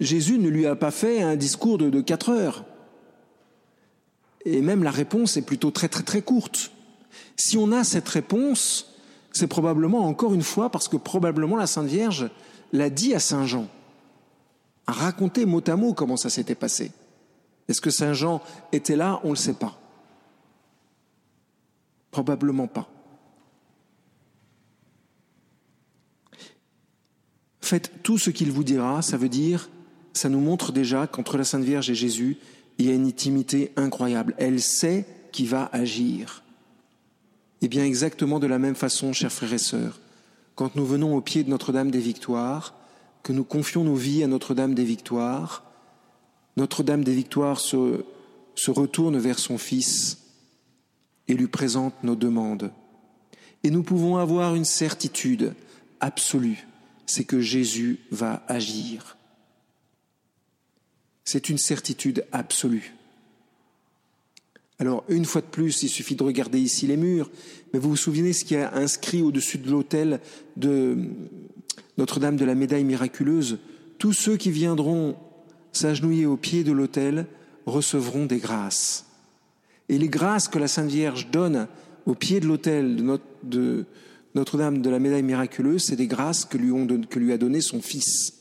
Jésus 0.00 0.38
ne 0.38 0.48
lui 0.48 0.66
a 0.66 0.76
pas 0.76 0.90
fait 0.90 1.22
un 1.22 1.36
discours 1.36 1.78
de, 1.78 1.90
de 1.90 2.00
quatre 2.00 2.30
heures. 2.30 2.64
Et 4.44 4.60
même 4.60 4.82
la 4.82 4.90
réponse 4.90 5.36
est 5.36 5.42
plutôt 5.42 5.70
très 5.70 5.88
très 5.88 6.02
très 6.02 6.20
courte. 6.20 6.73
Si 7.36 7.56
on 7.56 7.72
a 7.72 7.84
cette 7.84 8.08
réponse, 8.08 8.94
c'est 9.32 9.46
probablement 9.46 10.06
encore 10.06 10.34
une 10.34 10.42
fois 10.42 10.70
parce 10.70 10.88
que 10.88 10.96
probablement 10.96 11.56
la 11.56 11.66
Sainte 11.66 11.88
Vierge 11.88 12.30
l'a 12.72 12.90
dit 12.90 13.14
à 13.14 13.20
Saint 13.20 13.46
Jean 13.46 13.68
à 14.86 14.92
raconter 14.92 15.46
mot 15.46 15.62
à 15.66 15.76
mot 15.76 15.94
comment 15.94 16.16
ça 16.16 16.30
s'était 16.30 16.54
passé. 16.54 16.92
Est-ce 17.68 17.80
que 17.80 17.90
Saint 17.90 18.12
Jean 18.12 18.42
était 18.72 18.96
là? 18.96 19.20
On 19.24 19.28
ne 19.28 19.32
le 19.32 19.38
sait 19.38 19.54
pas. 19.54 19.78
Probablement 22.10 22.66
pas. 22.66 22.88
Faites 27.60 28.02
tout 28.02 28.18
ce 28.18 28.28
qu'il 28.28 28.52
vous 28.52 28.62
dira, 28.62 29.00
ça 29.00 29.16
veut 29.16 29.30
dire, 29.30 29.70
ça 30.12 30.28
nous 30.28 30.40
montre 30.40 30.70
déjà 30.70 31.06
qu'entre 31.06 31.38
la 31.38 31.44
Sainte 31.44 31.64
Vierge 31.64 31.88
et 31.88 31.94
Jésus, 31.94 32.36
il 32.76 32.86
y 32.86 32.90
a 32.90 32.94
une 32.94 33.06
intimité 33.06 33.72
incroyable. 33.76 34.34
Elle 34.36 34.60
sait 34.60 35.06
qui 35.32 35.46
va 35.46 35.70
agir. 35.72 36.43
Et 37.64 37.68
bien 37.68 37.86
exactement 37.86 38.40
de 38.40 38.46
la 38.46 38.58
même 38.58 38.74
façon, 38.74 39.14
chers 39.14 39.32
frères 39.32 39.54
et 39.54 39.58
sœurs, 39.58 39.98
quand 40.54 40.76
nous 40.76 40.84
venons 40.84 41.16
au 41.16 41.22
pied 41.22 41.44
de 41.44 41.48
Notre-Dame 41.48 41.90
des 41.90 41.98
Victoires, 41.98 42.74
que 43.22 43.32
nous 43.32 43.42
confions 43.42 43.84
nos 43.84 43.94
vies 43.94 44.22
à 44.22 44.26
Notre-Dame 44.26 44.74
des 44.74 44.84
Victoires, 44.84 45.64
Notre-Dame 46.58 47.02
des 47.02 47.14
Victoires 47.14 47.58
se, 47.58 48.04
se 48.54 48.70
retourne 48.70 49.16
vers 49.16 49.38
son 49.38 49.56
Fils 49.56 50.18
et 51.26 51.32
lui 51.32 51.46
présente 51.46 51.94
nos 52.04 52.16
demandes. 52.16 52.70
Et 53.62 53.70
nous 53.70 53.82
pouvons 53.82 54.18
avoir 54.18 54.54
une 54.54 54.66
certitude 54.66 55.54
absolue, 56.00 56.66
c'est 57.06 57.24
que 57.24 57.40
Jésus 57.40 58.00
va 58.10 58.44
agir. 58.46 59.16
C'est 61.24 61.48
une 61.48 61.56
certitude 61.56 62.26
absolue. 62.30 62.94
Alors, 64.78 65.04
une 65.08 65.24
fois 65.24 65.40
de 65.40 65.46
plus, 65.46 65.82
il 65.82 65.88
suffit 65.88 66.16
de 66.16 66.24
regarder 66.24 66.60
ici 66.60 66.86
les 66.86 66.96
murs, 66.96 67.30
mais 67.72 67.78
vous 67.78 67.90
vous 67.90 67.96
souvenez 67.96 68.32
ce 68.32 68.44
qui 68.44 68.56
a 68.56 68.74
inscrit 68.74 69.22
au-dessus 69.22 69.58
de 69.58 69.70
l'autel 69.70 70.20
de 70.56 70.96
notre-Dame 71.96 72.36
de 72.36 72.44
la 72.44 72.54
médaille 72.54 72.84
miraculeuse, 72.84 73.58
tous 73.98 74.12
ceux 74.12 74.36
qui 74.36 74.50
viendront 74.50 75.16
s'agenouiller 75.72 76.26
au 76.26 76.36
pied 76.36 76.64
de 76.64 76.72
l'autel 76.72 77.26
recevront 77.66 78.26
des 78.26 78.38
grâces. 78.38 79.06
Et 79.88 79.98
les 79.98 80.08
grâces 80.08 80.48
que 80.48 80.58
la 80.58 80.68
Sainte 80.68 80.90
Vierge 80.90 81.30
donne 81.30 81.68
au 82.06 82.14
pied 82.14 82.40
de 82.40 82.46
l'autel 82.46 82.96
de, 83.42 83.84
Notre-Dame 84.34 84.82
de 84.82 84.90
la 84.90 84.98
médaille 84.98 85.22
miraculeuse, 85.22 85.84
c'est 85.84 85.96
des 85.96 86.06
grâces 86.06 86.44
que 86.44 86.58
lui, 86.58 86.72
que 87.08 87.18
lui 87.18 87.32
a 87.32 87.38
données 87.38 87.60
son 87.60 87.80
Fils. 87.80 88.34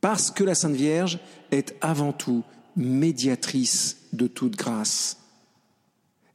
Parce 0.00 0.30
que 0.30 0.44
la 0.44 0.54
Sainte 0.54 0.74
Vierge 0.74 1.18
est 1.50 1.76
avant 1.80 2.12
tout 2.12 2.42
médiatrice 2.76 3.98
de 4.12 4.26
toute 4.26 4.56
grâce. 4.56 5.18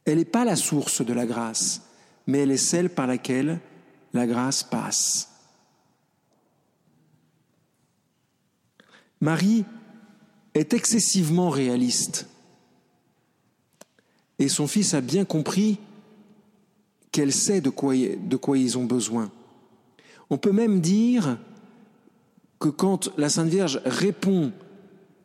Elle 0.04 0.18
n'est 0.18 0.24
pas 0.24 0.44
la 0.44 0.56
source 0.56 1.04
de 1.04 1.12
la 1.12 1.26
grâce, 1.26 1.82
mais 2.26 2.38
elle 2.38 2.50
est 2.50 2.56
celle 2.56 2.90
par 2.90 3.06
laquelle 3.06 3.60
la 4.12 4.26
grâce 4.26 4.62
passe. 4.62 5.30
Marie 9.20 9.64
est 10.54 10.74
excessivement 10.74 11.50
réaliste. 11.50 12.28
Et 14.38 14.48
son 14.48 14.66
fils 14.66 14.94
a 14.94 15.00
bien 15.00 15.24
compris 15.24 15.78
qu'elle 17.10 17.32
sait 17.32 17.60
de 17.60 17.70
quoi, 17.70 17.94
de 17.94 18.36
quoi 18.36 18.58
ils 18.58 18.76
ont 18.76 18.84
besoin. 18.84 19.30
On 20.28 20.38
peut 20.38 20.52
même 20.52 20.80
dire 20.80 21.38
que 22.58 22.68
quand 22.68 23.10
la 23.16 23.28
Sainte 23.28 23.48
Vierge 23.48 23.80
répond 23.84 24.52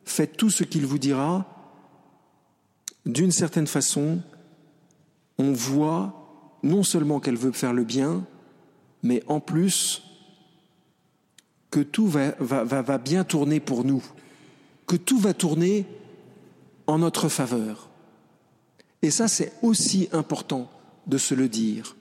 Faites 0.04 0.36
tout 0.36 0.50
ce 0.50 0.64
qu'il 0.64 0.86
vous 0.86 0.98
dira, 0.98 1.46
d'une 3.06 3.32
certaine 3.32 3.66
façon, 3.66 4.20
on 5.38 5.52
voit 5.52 6.58
non 6.62 6.82
seulement 6.82 7.20
qu'elle 7.20 7.36
veut 7.36 7.52
faire 7.52 7.72
le 7.72 7.84
bien, 7.84 8.24
mais 9.02 9.22
en 9.26 9.40
plus 9.40 10.02
que 11.70 11.80
tout 11.80 12.06
va, 12.06 12.98
bien 12.98 13.24
tourner 13.24 13.58
pour 13.58 13.84
nous, 13.84 14.04
que 14.86 14.96
tout 14.96 15.18
va 15.18 15.34
tourner 15.34 15.86
en 16.86 16.98
notre 16.98 17.28
faveur. 17.28 17.88
Et 19.00 19.10
ça, 19.10 19.26
c'est 19.26 19.52
aussi 19.62 20.08
important 20.12 20.70
de 21.06 21.18
se 21.18 21.34
le 21.34 21.48
dire. 21.48 21.96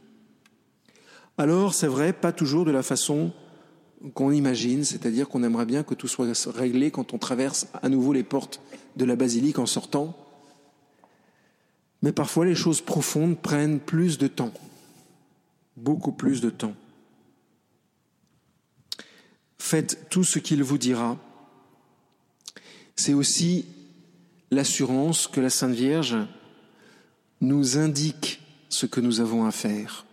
Alors, 1.38 1.74
c'est 1.74 1.88
vrai, 1.88 2.14
pas 2.14 2.32
toujours 2.34 2.66
de 2.66 2.72
la 2.72 2.84
façon 2.84 3.32
qu'on 4.14 4.32
imagine, 4.32 4.84
c'est-à-dire 4.84 5.30
qu'on 5.30 5.44
aimerait 5.44 5.66
bien 5.66 5.84
que 5.84 5.94
tout 5.94 6.08
soit 6.08 6.28
réglé 6.48 6.92
quand 6.92 7.14
on 7.14 7.18
traverse 7.18 7.68
à 7.82 7.90
nouveau 7.90 8.14
les 8.14 8.24
portes 8.24 8.62
de 8.96 9.06
la 9.06 9.16
basilique 9.16 9.60
en 9.60 9.66
sortant. 9.66 10.16
Mais 12.02 12.12
parfois 12.12 12.46
les 12.46 12.56
choses 12.56 12.82
profondes 12.82 13.38
prennent 13.38 13.80
plus 13.80 14.18
de 14.18 14.28
temps, 14.28 14.54
beaucoup 15.78 16.12
plus 16.12 16.42
de 16.42 16.50
temps. 16.50 16.76
Faites 19.60 20.10
tout 20.10 20.24
ce 20.24 20.40
qu'il 20.40 20.64
vous 20.64 20.80
dira. 20.80 21.18
C'est 22.96 23.14
aussi 23.14 23.66
l'assurance 24.50 25.28
que 25.28 25.40
la 25.40 25.50
Sainte 25.50 25.76
Vierge 25.76 26.18
nous 27.40 27.78
indique 27.78 28.42
ce 28.70 28.86
que 28.86 29.00
nous 29.00 29.20
avons 29.20 29.46
à 29.46 29.52
faire. 29.52 30.06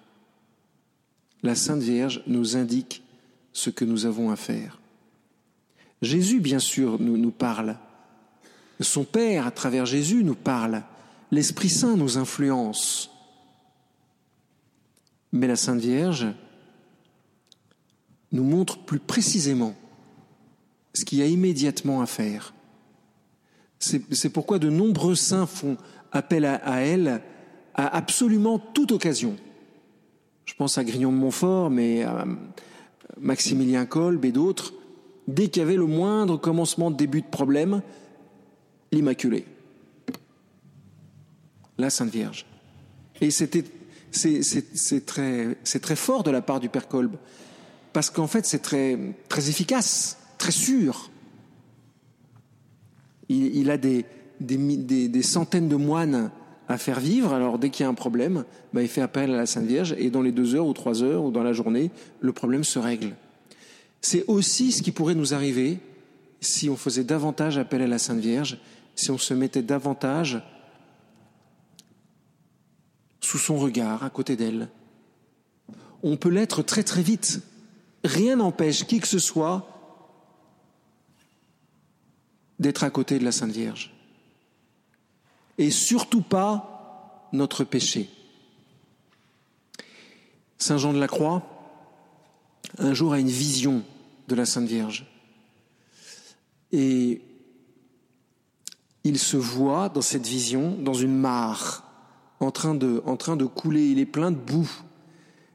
La 1.43 1.55
Sainte 1.55 1.83
Vierge 1.83 2.23
nous 2.27 2.57
indique 2.57 3.03
ce 3.53 3.71
que 3.71 3.85
nous 3.85 4.07
avons 4.07 4.31
à 4.31 4.37
faire. 4.37 4.79
Jésus, 6.03 6.41
bien 6.41 6.59
sûr, 6.59 6.99
nous, 7.01 7.31
parle. 7.31 7.77
Son 8.81 9.05
Père, 9.05 9.47
à 9.47 9.51
travers 9.51 9.87
Jésus, 9.87 10.23
nous 10.23 10.35
parle. 10.35 10.83
L'Esprit 11.31 11.69
Saint 11.69 11.97
nous 11.97 12.19
influence. 12.19 13.11
Mais 15.33 15.47
la 15.47 15.57
Sainte 15.57 15.81
Vierge 15.81 16.27
nous 18.31 18.45
montre 18.45 18.79
plus 18.79 19.01
précisément 19.01 19.75
ce 20.95 21.05
qu'il 21.05 21.19
y 21.19 21.23
a 21.23 21.27
immédiatement 21.27 22.01
à 22.01 22.07
faire. 22.07 22.55
C'est 23.79 24.31
pourquoi 24.31 24.59
de 24.59 24.71
nombreux 24.71 25.15
saints 25.15 25.47
font 25.47 25.77
appel 26.13 26.45
à, 26.45 26.57
à 26.57 26.81
elle 26.81 27.23
à 27.75 27.97
absolument 27.97 28.59
toute 28.59 28.93
occasion. 28.93 29.37
Je 30.45 30.55
pense 30.55 30.79
à 30.79 30.85
Grignon 30.85 31.13
de 31.13 31.17
Montfort, 31.17 31.71
mais 31.71 32.03
à 32.03 32.25
Maximilien 33.21 33.87
Kolb 33.87 34.25
et 34.25 34.33
d'autres. 34.33 34.75
Dès 35.27 35.49
qu'il 35.49 35.61
y 35.61 35.65
avait 35.65 35.77
le 35.77 35.87
moindre 35.87 36.37
commencement 36.37 36.91
de 36.91 36.97
début 36.97 37.21
de 37.21 37.27
problème, 37.27 37.83
l'Immaculée. 38.93 39.45
La 41.77 41.91
Sainte 41.91 42.11
Vierge. 42.11 42.47
Et 43.21 43.31
c'était, 43.31 43.65
c'est 44.11 45.05
très, 45.05 45.57
fort 45.97 46.23
de 46.23 46.31
la 46.31 46.41
part 46.41 46.61
du 46.61 46.69
Père 46.69 46.89
Kolb, 46.89 47.17
parce 47.93 48.11
qu'en 48.11 48.27
fait, 48.27 48.47
c'est 48.47 48.61
très, 48.61 48.99
très 49.29 49.49
efficace, 49.49 50.19
très 50.39 50.53
sûr. 50.53 51.11
Il, 53.29 53.71
a 53.71 53.77
des, 53.77 54.05
centaines 55.23 55.69
de 55.69 55.77
moines 55.77 56.31
à 56.69 56.77
faire 56.77 57.01
vivre, 57.01 57.33
alors 57.33 57.59
dès 57.59 57.71
qu'il 57.71 57.85
y 57.85 57.87
a 57.87 57.89
un 57.89 57.95
problème, 57.95 58.45
bah, 58.73 58.83
il 58.83 58.89
fait 58.89 59.01
appel 59.01 59.33
à 59.33 59.37
la 59.37 59.47
Sainte 59.47 59.65
Vierge, 59.65 59.95
et 59.99 60.11
dans 60.11 60.23
les 60.23 60.33
deux 60.33 60.55
heures 60.55 60.67
ou 60.67 60.75
trois 60.75 61.03
heures 61.03 61.25
ou 61.25 61.31
dans 61.31 61.43
la 61.43 61.55
journée, 61.55 61.91
le 62.21 62.33
problème 62.33 62.63
se 62.63 62.79
règle. 62.79 63.15
C'est 64.03 64.25
aussi 64.29 64.71
ce 64.73 64.83
qui 64.83 64.93
pourrait 64.93 65.15
nous 65.15 65.35
arriver 65.35 65.79
si 66.41 66.69
on 66.69 66.77
faisait 66.77 67.05
davantage 67.05 67.59
appel 67.59 67.83
à 67.83 67.87
la 67.87 67.99
Sainte 67.99 68.21
Vierge, 68.21 68.59
si 68.95 69.11
on 69.11 69.19
se 69.19 69.35
mettait 69.35 69.63
davantage 69.63 70.43
sous 73.21 73.39
son 73.39 73.57
regard, 73.57 74.05
à 74.05 74.11
côté 74.11 74.37
d'elle. 74.37 74.69
On 76.03 76.17
peut 76.17 76.29
l'être 76.29 76.63
très 76.63 76.85
très 76.85 77.03
vite. 77.03 77.43
Rien 78.05 78.37
n'empêche 78.37 78.85
qui 78.87 79.01
que 79.01 79.09
ce 79.09 79.19
soit 79.19 79.69
d'être 82.59 82.85
à 82.85 82.91
côté 82.91 83.19
de 83.19 83.25
la 83.25 83.33
Sainte 83.33 83.53
Vierge. 83.53 83.98
Et 85.59 85.71
surtout 85.71 86.23
pas 86.23 87.29
notre 87.33 87.65
péché. 87.65 88.09
Saint 90.57 90.79
Jean 90.79 90.93
de 90.93 90.99
la 90.99 91.09
Croix, 91.09 91.43
un 92.79 92.95
jour, 92.95 93.13
a 93.13 93.21
une 93.21 93.29
vision 93.29 93.83
de 94.29 94.35
la 94.35 94.47
Sainte 94.47 94.69
Vierge. 94.69 95.07
Et 96.73 97.23
il 99.05 99.19
se 99.19 99.37
voit 99.37 99.89
dans 99.89 100.03
cette 100.03 100.27
vision, 100.27 100.77
dans 100.81 100.95
une 100.95 101.17
mare, 101.17 101.85
en 102.41 102.51
train 102.51 102.75
de, 102.75 103.45
couler. 103.47 103.89
Il 103.89 103.99
est 103.99 104.07
plein 104.07 104.31
de 104.31 104.37
boue. 104.37 104.71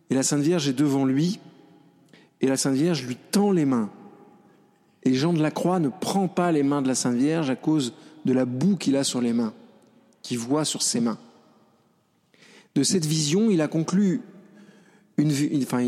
Et 0.09 0.15
la 0.15 0.23
Sainte 0.23 0.41
Vierge 0.41 0.67
est 0.67 0.73
devant 0.73 1.05
lui. 1.05 1.39
Et 2.41 2.47
la 2.47 2.57
Sainte 2.57 2.75
Vierge 2.75 3.05
lui 3.05 3.15
tend 3.15 3.51
les 3.51 3.65
mains. 3.65 3.89
Et 5.03 5.13
Jean 5.13 5.33
de 5.33 5.41
la 5.41 5.51
Croix 5.51 5.79
ne 5.79 5.89
prend 5.89 6.27
pas 6.27 6.51
les 6.51 6.63
mains 6.63 6.81
de 6.81 6.87
la 6.87 6.95
Sainte 6.95 7.15
Vierge 7.15 7.49
à 7.49 7.55
cause 7.55 7.93
de 8.25 8.33
la 8.33 8.45
boue 8.45 8.77
qu'il 8.77 8.95
a 8.95 9.03
sur 9.03 9.21
les 9.21 9.33
mains, 9.33 9.53
qu'il 10.23 10.39
voit 10.39 10.65
sur 10.65 10.81
ses 10.81 10.99
mains. 10.99 11.19
De 12.73 12.81
cette 12.81 13.05
vision, 13.05 13.51
il 13.51 13.61
a 13.61 13.67
conclu 13.67 14.21
une, 15.17 15.31
enfin, 15.61 15.81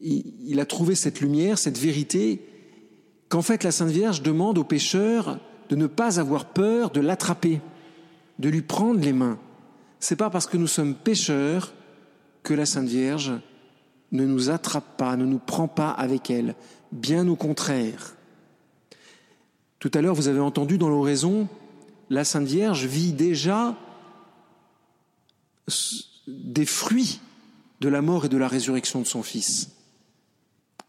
il, 0.00 0.60
a 0.60 0.64
trouvé 0.64 0.94
cette 0.94 1.20
lumière, 1.20 1.58
cette 1.58 1.76
vérité, 1.76 2.40
qu'en 3.28 3.42
fait 3.42 3.64
la 3.64 3.72
Sainte 3.72 3.90
Vierge 3.90 4.22
demande 4.22 4.56
aux 4.56 4.64
pécheurs 4.64 5.38
de 5.68 5.76
ne 5.76 5.86
pas 5.86 6.18
avoir 6.20 6.46
peur 6.46 6.90
de 6.90 7.00
l'attraper, 7.00 7.60
de 8.38 8.48
lui 8.48 8.62
prendre 8.62 9.00
les 9.00 9.12
mains. 9.12 9.38
C'est 10.00 10.16
pas 10.16 10.30
parce 10.30 10.46
que 10.46 10.56
nous 10.56 10.66
sommes 10.66 10.94
pécheurs 10.94 11.74
que 12.42 12.54
la 12.54 12.64
Sainte 12.64 12.88
Vierge 12.88 13.32
ne 14.12 14.24
nous 14.24 14.48
attrape 14.48 14.96
pas, 14.96 15.16
ne 15.16 15.26
nous 15.26 15.40
prend 15.40 15.68
pas 15.68 15.90
avec 15.90 16.30
elle. 16.30 16.54
Bien 16.92 17.28
au 17.28 17.36
contraire. 17.36 18.14
Tout 19.80 19.90
à 19.92 20.00
l'heure, 20.00 20.14
vous 20.14 20.28
avez 20.28 20.40
entendu 20.40 20.78
dans 20.78 20.88
l'oraison, 20.88 21.48
la 22.10 22.24
Sainte 22.24 22.46
Vierge 22.46 22.86
vit 22.86 23.12
déjà 23.12 23.76
des 26.26 26.66
fruits 26.66 27.20
de 27.80 27.88
la 27.88 28.02
mort 28.02 28.26
et 28.26 28.28
de 28.28 28.36
la 28.36 28.48
résurrection 28.48 29.00
de 29.00 29.06
son 29.06 29.22
Fils. 29.22 29.70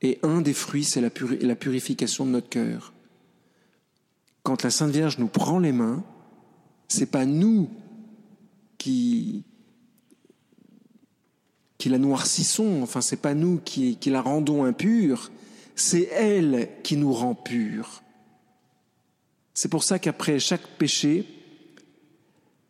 Et 0.02 0.20
un 0.22 0.42
des 0.42 0.54
fruits, 0.54 0.84
c'est 0.84 1.02
la, 1.02 1.10
puri 1.10 1.40
la, 1.40 1.56
purification 1.56 2.26
de 2.26 2.32
notre 2.32 2.50
cœur. 2.50 2.94
Quand 4.44 4.64
la 4.64 4.70
Sainte 4.70 4.92
Vierge 4.92 5.18
nous 5.18 5.28
prend 5.28 5.60
les 5.60 5.72
mains, 5.72 6.04
c'est 6.88 7.08
pas 7.12 7.26
nous 7.26 7.70
qui, 8.78 9.44
qui 11.78 11.90
la 11.90 11.98
noircissons, 11.98 12.82
enfin 12.84 13.02
c'est 13.02 13.22
pas 13.22 13.34
nous 13.34 13.58
qui, 13.58 13.98
qui 13.98 14.10
la 14.12 14.22
rendons 14.22 14.64
impure, 14.64 15.32
c'est 15.76 16.10
elle 16.12 16.70
qui 16.84 16.96
nous 16.96 17.12
rend 17.12 17.36
pure. 17.36 18.04
C'est 19.58 19.70
pour 19.70 19.84
ça 19.84 19.98
qu'après 19.98 20.38
chaque 20.38 20.68
péché, 20.78 21.26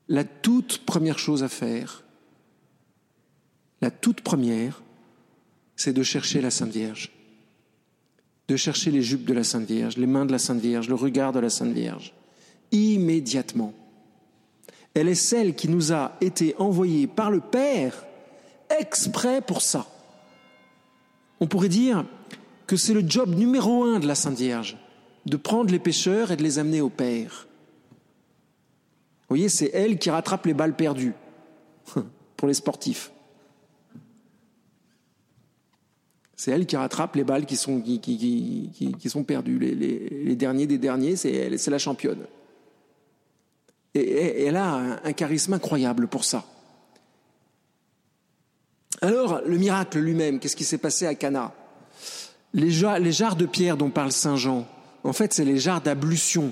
la 0.08 0.23
toute 0.23 0.86
première 0.86 1.19
chose 1.19 1.43
à 1.43 1.50
faire, 1.50 2.06
la 3.82 3.91
toute 3.91 4.21
première, 4.21 4.82
c'est 5.76 5.91
de 5.91 6.04
chercher 6.04 6.39
la 6.39 6.50
Sainte 6.50 6.71
Vierge 6.71 7.12
de 8.47 8.56
chercher 8.56 8.91
les 8.91 9.02
jupes 9.02 9.26
de 9.26 9.34
la 9.34 9.43
Sainte 9.43 9.65
Vierge, 9.67 9.97
les 9.97 10.08
mains 10.08 10.26
de 10.26 10.32
la 10.32 10.39
Sainte 10.39 10.62
Vierge, 10.62 10.88
le 10.88 10.95
regard 10.95 11.34
de 11.34 11.39
la 11.39 11.50
Sainte 11.50 11.73
Vierge. 11.73 12.13
Immédiatement. 12.71 13.73
Elle 14.93 15.10
est 15.10 15.15
celle 15.15 15.56
qui 15.56 15.67
nous 15.67 15.91
a 15.91 16.13
été 16.21 16.56
envoyée 16.58 17.08
par 17.08 17.30
le 17.30 17.41
Père 17.41 18.06
exprès 18.80 19.41
pour 19.41 19.62
ça. 19.62 19.86
On 21.39 21.47
pourrait 21.47 21.69
dire 21.69 22.06
que 22.65 22.78
c'est 22.78 22.93
le 22.93 23.04
job 23.08 23.36
numéro 23.36 23.84
un 23.84 24.00
de 24.00 24.08
la 24.08 24.15
Sainte 24.15 24.38
Vierge, 24.38 24.78
de 25.27 25.37
prendre 25.37 25.71
les 25.71 25.79
pécheurs 25.79 26.31
et 26.31 26.37
de 26.37 26.43
les 26.43 26.57
amener 26.57 26.79
au 26.79 26.89
Père. 26.89 27.47
Vous 29.21 29.35
voyez, 29.35 29.49
c'est 29.49 29.71
elle 29.73 29.99
qui 29.99 30.09
rattrape 30.09 30.45
les 30.45 30.53
balles 30.53 30.75
perdues 30.75 31.13
pour 32.37 32.47
les 32.47 32.53
sportifs. 32.53 33.11
C'est 36.37 36.51
elle 36.51 36.65
qui 36.65 36.77
rattrape 36.77 37.15
les 37.15 37.25
balles 37.25 37.45
qui 37.45 37.57
sont, 37.57 37.81
qui, 37.81 37.99
perdues. 39.27 39.59
Les, 39.59 40.35
derniers 40.35 40.67
des 40.67 40.77
derniers, 40.77 41.17
c'est 41.17 41.67
la 41.67 41.77
championne. 41.77 42.25
Et, 43.95 44.45
elle 44.45 44.55
a 44.55 44.99
un, 45.03 45.13
charisme 45.13 45.53
incroyable 45.53 46.07
pour 46.07 46.23
ça. 46.23 46.45
Alors, 49.01 49.41
le 49.45 49.57
miracle 49.57 49.99
lui-même, 49.99 50.39
qu'est-ce 50.39 50.55
qui 50.55 50.63
s'est 50.63 50.77
passé 50.77 51.05
à 51.05 51.15
Cana? 51.15 51.53
Les, 52.53 52.69
les 52.99 53.11
jarres 53.11 53.35
de 53.35 53.45
pierre 53.45 53.75
dont 53.75 53.89
parle 53.89 54.11
Saint 54.11 54.37
Jean, 54.37 54.65
en 55.03 55.13
fait, 55.13 55.33
c'est 55.33 55.45
les 55.45 55.57
jarres 55.57 55.81
d'ablution. 55.81 56.51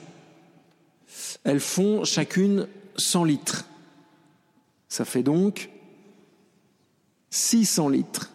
Elles 1.43 1.59
font 1.59 2.03
chacune 2.03 2.67
100 2.97 3.23
litres. 3.23 3.65
Ça 4.87 5.05
fait 5.05 5.23
donc 5.23 5.69
600 7.29 7.89
litres. 7.89 8.31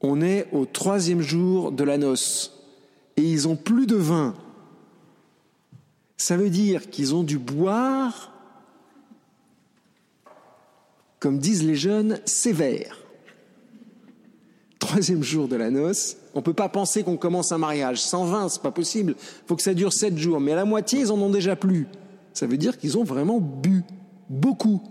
On 0.00 0.20
est 0.20 0.48
au 0.52 0.66
troisième 0.66 1.20
jour 1.20 1.70
de 1.70 1.84
la 1.84 1.96
noce 1.96 2.58
et 3.16 3.22
ils 3.22 3.46
ont 3.46 3.56
plus 3.56 3.86
de 3.86 3.96
vin. 3.96 4.34
Ça 6.16 6.36
veut 6.36 6.50
dire 6.50 6.90
qu'ils 6.90 7.14
ont 7.14 7.22
dû 7.22 7.38
boire, 7.38 8.32
comme 11.20 11.38
disent 11.38 11.64
les 11.64 11.76
jeunes, 11.76 12.20
sévère. 12.26 13.01
Troisième 14.92 15.22
jour 15.22 15.48
de 15.48 15.56
la 15.56 15.70
noce, 15.70 16.18
on 16.34 16.42
peut 16.42 16.52
pas 16.52 16.68
penser 16.68 17.02
qu'on 17.02 17.16
commence 17.16 17.50
un 17.50 17.56
mariage 17.56 17.98
sans 18.02 18.26
vin, 18.26 18.50
c'est 18.50 18.60
pas 18.60 18.70
possible. 18.70 19.14
Faut 19.46 19.56
que 19.56 19.62
ça 19.62 19.72
dure 19.72 19.90
sept 19.90 20.18
jours, 20.18 20.38
mais 20.38 20.52
à 20.52 20.56
la 20.56 20.66
moitié, 20.66 21.00
ils 21.00 21.10
en 21.10 21.18
ont 21.18 21.30
déjà 21.30 21.56
plus. 21.56 21.86
Ça 22.34 22.46
veut 22.46 22.58
dire 22.58 22.76
qu'ils 22.76 22.98
ont 22.98 23.02
vraiment 23.02 23.40
bu, 23.40 23.84
beaucoup. 24.28 24.82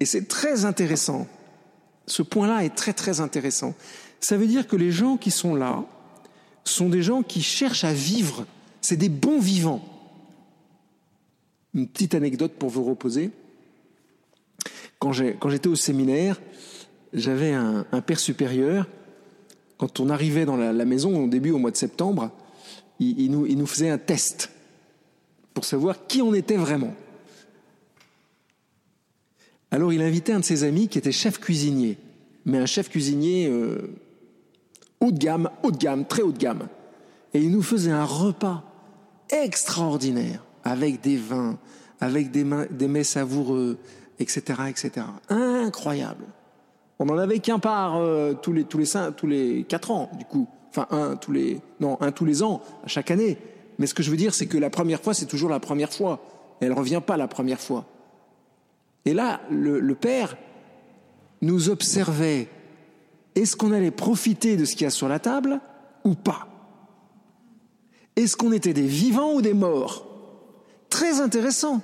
Et 0.00 0.06
c'est 0.06 0.26
très 0.26 0.64
intéressant. 0.64 1.26
Ce 2.06 2.22
point-là 2.22 2.64
est 2.64 2.74
très 2.74 2.94
très 2.94 3.20
intéressant 3.20 3.74
Ça 4.20 4.38
veut 4.38 4.46
dire 4.46 4.66
que 4.66 4.74
les 4.74 4.90
gens 4.90 5.18
qui 5.18 5.30
sont 5.30 5.54
là 5.54 5.84
sont 6.64 6.88
des 6.88 7.02
gens 7.02 7.22
qui 7.22 7.42
cherchent 7.42 7.84
à 7.84 7.92
vivre. 7.92 8.46
C'est 8.80 8.96
des 8.96 9.10
bons 9.10 9.38
vivants. 9.38 9.84
Une 11.74 11.88
petite 11.88 12.14
anecdote 12.14 12.52
pour 12.58 12.70
vous 12.70 12.84
reposer. 12.84 13.30
Quand 14.98 15.12
j'étais 15.12 15.68
au 15.68 15.76
séminaire, 15.76 16.40
j'avais 17.12 17.52
un, 17.52 17.84
père 18.00 18.18
supérieur. 18.18 18.86
Quand 19.82 19.98
on 19.98 20.10
arrivait 20.10 20.44
dans 20.44 20.56
la, 20.56 20.84
maison 20.84 21.24
au 21.24 21.26
début, 21.26 21.50
au 21.50 21.58
mois 21.58 21.72
de 21.72 21.76
septembre, 21.76 22.30
il, 23.00 23.32
nous, 23.32 23.66
faisait 23.66 23.90
un 23.90 23.98
test 23.98 24.52
pour 25.54 25.64
savoir 25.64 26.06
qui 26.06 26.22
on 26.22 26.32
était 26.34 26.56
vraiment. 26.56 26.94
Alors 29.72 29.92
il 29.92 30.00
invitait 30.00 30.34
un 30.34 30.38
de 30.38 30.44
ses 30.44 30.62
amis 30.62 30.86
qui 30.86 30.98
était 30.98 31.10
chef 31.10 31.40
cuisinier, 31.40 31.98
mais 32.44 32.58
un 32.58 32.66
chef 32.66 32.90
cuisinier 32.90 33.48
euh, 33.48 33.92
haut 35.00 35.10
de 35.10 35.18
gamme, 35.18 35.50
haut 35.64 35.72
de 35.72 35.78
gamme, 35.78 36.06
très 36.06 36.22
haut 36.22 36.30
de 36.30 36.38
gamme. 36.38 36.68
Et 37.34 37.40
il 37.40 37.50
nous 37.50 37.62
faisait 37.62 37.90
un 37.90 38.04
repas 38.04 38.62
extraordinaire, 39.30 40.44
avec 40.62 41.00
des 41.00 41.16
vins, 41.16 41.58
avec 42.00 42.30
des, 42.30 42.46
des 42.70 42.86
mets 42.86 43.02
savoureux, 43.02 43.78
etc., 44.20 44.62
etc. 44.68 45.06
Incroyable. 45.28 46.26
On 47.02 47.06
n'en 47.06 47.18
avait 47.18 47.40
qu'un 47.40 47.58
par 47.58 47.96
euh, 47.96 48.32
tous 48.32 48.52
les 48.52 48.62
tous 48.62 48.96
quatre 49.66 49.90
ans, 49.90 50.08
du 50.16 50.24
coup. 50.24 50.46
Enfin 50.70 50.86
un 50.92 51.16
tous 51.16 51.32
les 51.32 51.60
non 51.80 52.00
un 52.00 52.12
tous 52.12 52.24
les 52.24 52.44
ans, 52.44 52.62
à 52.84 52.86
chaque 52.86 53.10
année. 53.10 53.38
Mais 53.80 53.88
ce 53.88 53.94
que 53.94 54.04
je 54.04 54.10
veux 54.12 54.16
dire, 54.16 54.34
c'est 54.34 54.46
que 54.46 54.56
la 54.56 54.70
première 54.70 55.00
fois, 55.00 55.12
c'est 55.12 55.26
toujours 55.26 55.50
la 55.50 55.58
première 55.58 55.92
fois. 55.92 56.20
Elle 56.60 56.72
revient 56.72 57.00
pas 57.04 57.16
la 57.16 57.26
première 57.26 57.58
fois. 57.58 57.86
Et 59.04 59.14
là, 59.14 59.40
le, 59.50 59.80
le 59.80 59.94
père 59.96 60.36
nous 61.40 61.70
observait. 61.70 62.46
Est-ce 63.34 63.56
qu'on 63.56 63.72
allait 63.72 63.90
profiter 63.90 64.56
de 64.56 64.64
ce 64.64 64.76
qu'il 64.76 64.84
y 64.84 64.86
a 64.86 64.90
sur 64.90 65.08
la 65.08 65.18
table 65.18 65.60
ou 66.04 66.14
pas? 66.14 66.46
Est-ce 68.14 68.36
qu'on 68.36 68.52
était 68.52 68.74
des 68.74 68.86
vivants 68.86 69.34
ou 69.34 69.42
des 69.42 69.54
morts? 69.54 70.06
Très 70.88 71.20
intéressant. 71.20 71.80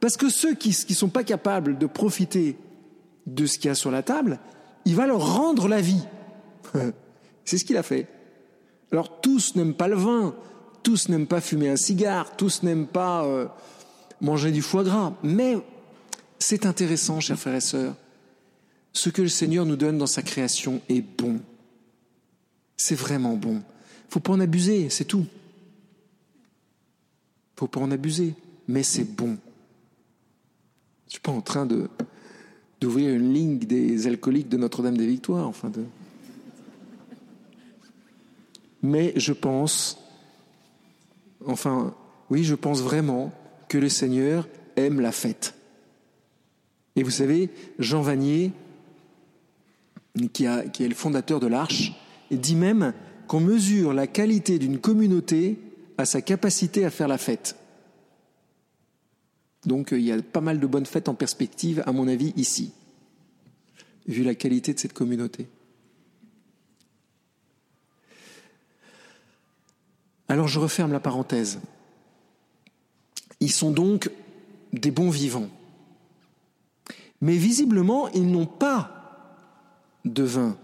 Parce 0.00 0.16
que 0.16 0.28
ceux 0.28 0.54
qui 0.54 0.76
ne 0.88 0.94
sont 0.94 1.08
pas 1.08 1.22
capables 1.22 1.78
de 1.78 1.86
profiter 1.86 2.56
de 3.34 3.46
ce 3.46 3.58
qu'il 3.58 3.68
y 3.68 3.70
a 3.70 3.74
sur 3.74 3.90
la 3.90 4.02
table, 4.02 4.38
il 4.84 4.96
va 4.96 5.06
leur 5.06 5.36
rendre 5.36 5.68
la 5.68 5.80
vie. 5.80 6.02
C'est 7.44 7.58
ce 7.58 7.64
qu'il 7.64 7.76
a 7.76 7.82
fait. 7.82 8.06
Alors 8.92 9.20
tous 9.20 9.54
n'aiment 9.56 9.74
pas 9.74 9.88
le 9.88 9.96
vin, 9.96 10.34
tous 10.82 11.08
n'aiment 11.08 11.26
pas 11.26 11.40
fumer 11.40 11.68
un 11.68 11.76
cigare, 11.76 12.36
tous 12.36 12.62
n'aiment 12.62 12.86
pas 12.86 13.24
euh, 13.24 13.46
manger 14.20 14.50
du 14.50 14.62
foie 14.62 14.84
gras, 14.84 15.12
mais 15.22 15.56
c'est 16.38 16.66
intéressant, 16.66 17.20
chers 17.20 17.38
frères 17.38 17.54
et 17.54 17.60
sœurs. 17.60 17.94
Ce 18.92 19.10
que 19.10 19.22
le 19.22 19.28
Seigneur 19.28 19.66
nous 19.66 19.76
donne 19.76 19.98
dans 19.98 20.06
sa 20.06 20.22
création 20.22 20.80
est 20.88 21.02
bon. 21.02 21.40
C'est 22.76 22.96
vraiment 22.96 23.36
bon. 23.36 23.62
Faut 24.08 24.20
pas 24.20 24.32
en 24.32 24.40
abuser, 24.40 24.90
c'est 24.90 25.04
tout. 25.04 25.26
Faut 27.56 27.68
pas 27.68 27.80
en 27.80 27.90
abuser, 27.90 28.34
mais 28.66 28.82
c'est 28.82 29.04
bon. 29.04 29.38
Je 31.06 31.12
suis 31.12 31.20
pas 31.20 31.30
en 31.30 31.42
train 31.42 31.66
de 31.66 31.88
d'ouvrir 32.80 33.14
une 33.14 33.32
ligne 33.32 33.58
des 33.58 34.06
alcooliques 34.06 34.48
de 34.48 34.56
Notre-Dame 34.56 34.96
des 34.96 35.06
Victoires, 35.06 35.46
enfin 35.46 35.68
de. 35.68 35.84
Mais 38.82 39.12
je 39.16 39.32
pense, 39.32 39.98
enfin, 41.46 41.94
oui, 42.30 42.44
je 42.44 42.54
pense 42.54 42.80
vraiment 42.80 43.32
que 43.68 43.76
le 43.76 43.90
Seigneur 43.90 44.48
aime 44.76 45.00
la 45.00 45.12
fête. 45.12 45.54
Et 46.96 47.02
vous 47.02 47.10
savez, 47.10 47.50
Jean 47.78 48.00
Vanier, 48.00 48.52
qui 50.32 50.46
est 50.46 50.88
le 50.88 50.94
fondateur 50.94 51.40
de 51.40 51.46
l'Arche, 51.46 51.92
dit 52.30 52.56
même 52.56 52.94
qu'on 53.26 53.40
mesure 53.40 53.92
la 53.92 54.06
qualité 54.06 54.58
d'une 54.58 54.78
communauté 54.78 55.58
à 55.98 56.04
sa 56.06 56.22
capacité 56.22 56.84
à 56.84 56.90
faire 56.90 57.08
la 57.08 57.18
fête. 57.18 57.56
Donc 59.66 59.88
il 59.92 60.00
y 60.00 60.12
a 60.12 60.20
pas 60.22 60.40
mal 60.40 60.58
de 60.58 60.66
bonnes 60.66 60.86
fêtes 60.86 61.08
en 61.08 61.14
perspective, 61.14 61.82
à 61.86 61.92
mon 61.92 62.08
avis, 62.08 62.32
ici, 62.36 62.72
vu 64.06 64.22
la 64.22 64.34
qualité 64.34 64.72
de 64.72 64.78
cette 64.78 64.92
communauté. 64.92 65.46
Alors 70.28 70.48
je 70.48 70.60
referme 70.60 70.92
la 70.92 71.00
parenthèse. 71.00 71.60
Ils 73.40 73.52
sont 73.52 73.70
donc 73.70 74.10
des 74.72 74.90
bons 74.90 75.10
vivants. 75.10 75.48
Mais 77.20 77.36
visiblement, 77.36 78.08
ils 78.10 78.30
n'ont 78.30 78.46
pas 78.46 79.00
de 80.04 80.22
vin. 80.22 80.56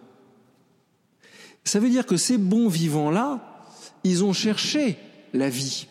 Ça 1.64 1.80
veut 1.80 1.90
dire 1.90 2.06
que 2.06 2.16
ces 2.16 2.38
bons 2.38 2.68
vivants-là, 2.68 3.64
ils 4.04 4.24
ont 4.24 4.32
cherché 4.32 4.96
la 5.32 5.48
vie, 5.48 5.88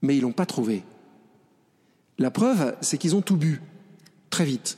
mais 0.00 0.16
ils 0.16 0.22
l'ont 0.22 0.32
pas 0.32 0.46
trouvée. 0.46 0.82
La 2.20 2.30
preuve, 2.30 2.76
c'est 2.82 2.98
qu'ils 2.98 3.16
ont 3.16 3.22
tout 3.22 3.36
bu, 3.36 3.62
très 4.28 4.44
vite. 4.44 4.76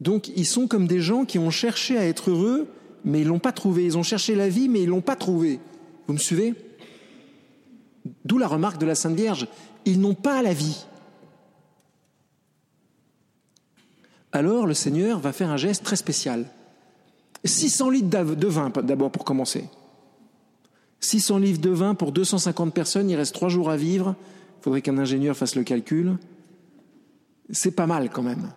Donc 0.00 0.28
ils 0.34 0.46
sont 0.46 0.66
comme 0.66 0.86
des 0.86 1.00
gens 1.00 1.26
qui 1.26 1.38
ont 1.38 1.50
cherché 1.50 1.98
à 1.98 2.06
être 2.06 2.30
heureux, 2.30 2.66
mais 3.04 3.20
ils 3.20 3.26
l'ont 3.26 3.38
pas 3.38 3.52
trouvé. 3.52 3.84
Ils 3.84 3.98
ont 3.98 4.02
cherché 4.02 4.34
la 4.34 4.48
vie, 4.48 4.70
mais 4.70 4.82
ils 4.82 4.88
l'ont 4.88 5.02
pas 5.02 5.16
trouvée. 5.16 5.60
Vous 6.06 6.14
me 6.14 6.18
suivez? 6.18 6.54
D'où 8.24 8.38
la 8.38 8.48
remarque 8.48 8.78
de 8.78 8.86
la 8.86 8.94
Sainte 8.94 9.14
Vierge. 9.14 9.46
Ils 9.84 10.00
n'ont 10.00 10.14
pas 10.14 10.40
la 10.40 10.54
vie. 10.54 10.86
Alors 14.32 14.66
le 14.66 14.74
Seigneur 14.74 15.20
va 15.20 15.32
faire 15.32 15.50
un 15.50 15.58
geste 15.58 15.84
très 15.84 15.96
spécial. 15.96 16.46
600 17.44 17.90
litres 17.90 18.08
de 18.08 18.46
vin 18.46 18.70
d'abord 18.82 19.10
pour 19.10 19.26
commencer. 19.26 19.64
600 21.00 21.38
litres 21.38 21.60
de 21.60 21.70
vin 21.70 21.94
pour 21.94 22.12
250 22.12 22.72
personnes, 22.72 23.10
il 23.10 23.16
reste 23.16 23.34
trois 23.34 23.48
jours 23.50 23.68
à 23.68 23.76
vivre. 23.76 24.14
Il 24.60 24.64
faudrait 24.64 24.82
qu'un 24.82 24.98
ingénieur 24.98 25.34
fasse 25.34 25.54
le 25.54 25.64
calcul. 25.64 26.18
C'est 27.48 27.70
pas 27.70 27.86
mal 27.86 28.10
quand 28.10 28.22
même. 28.22 28.52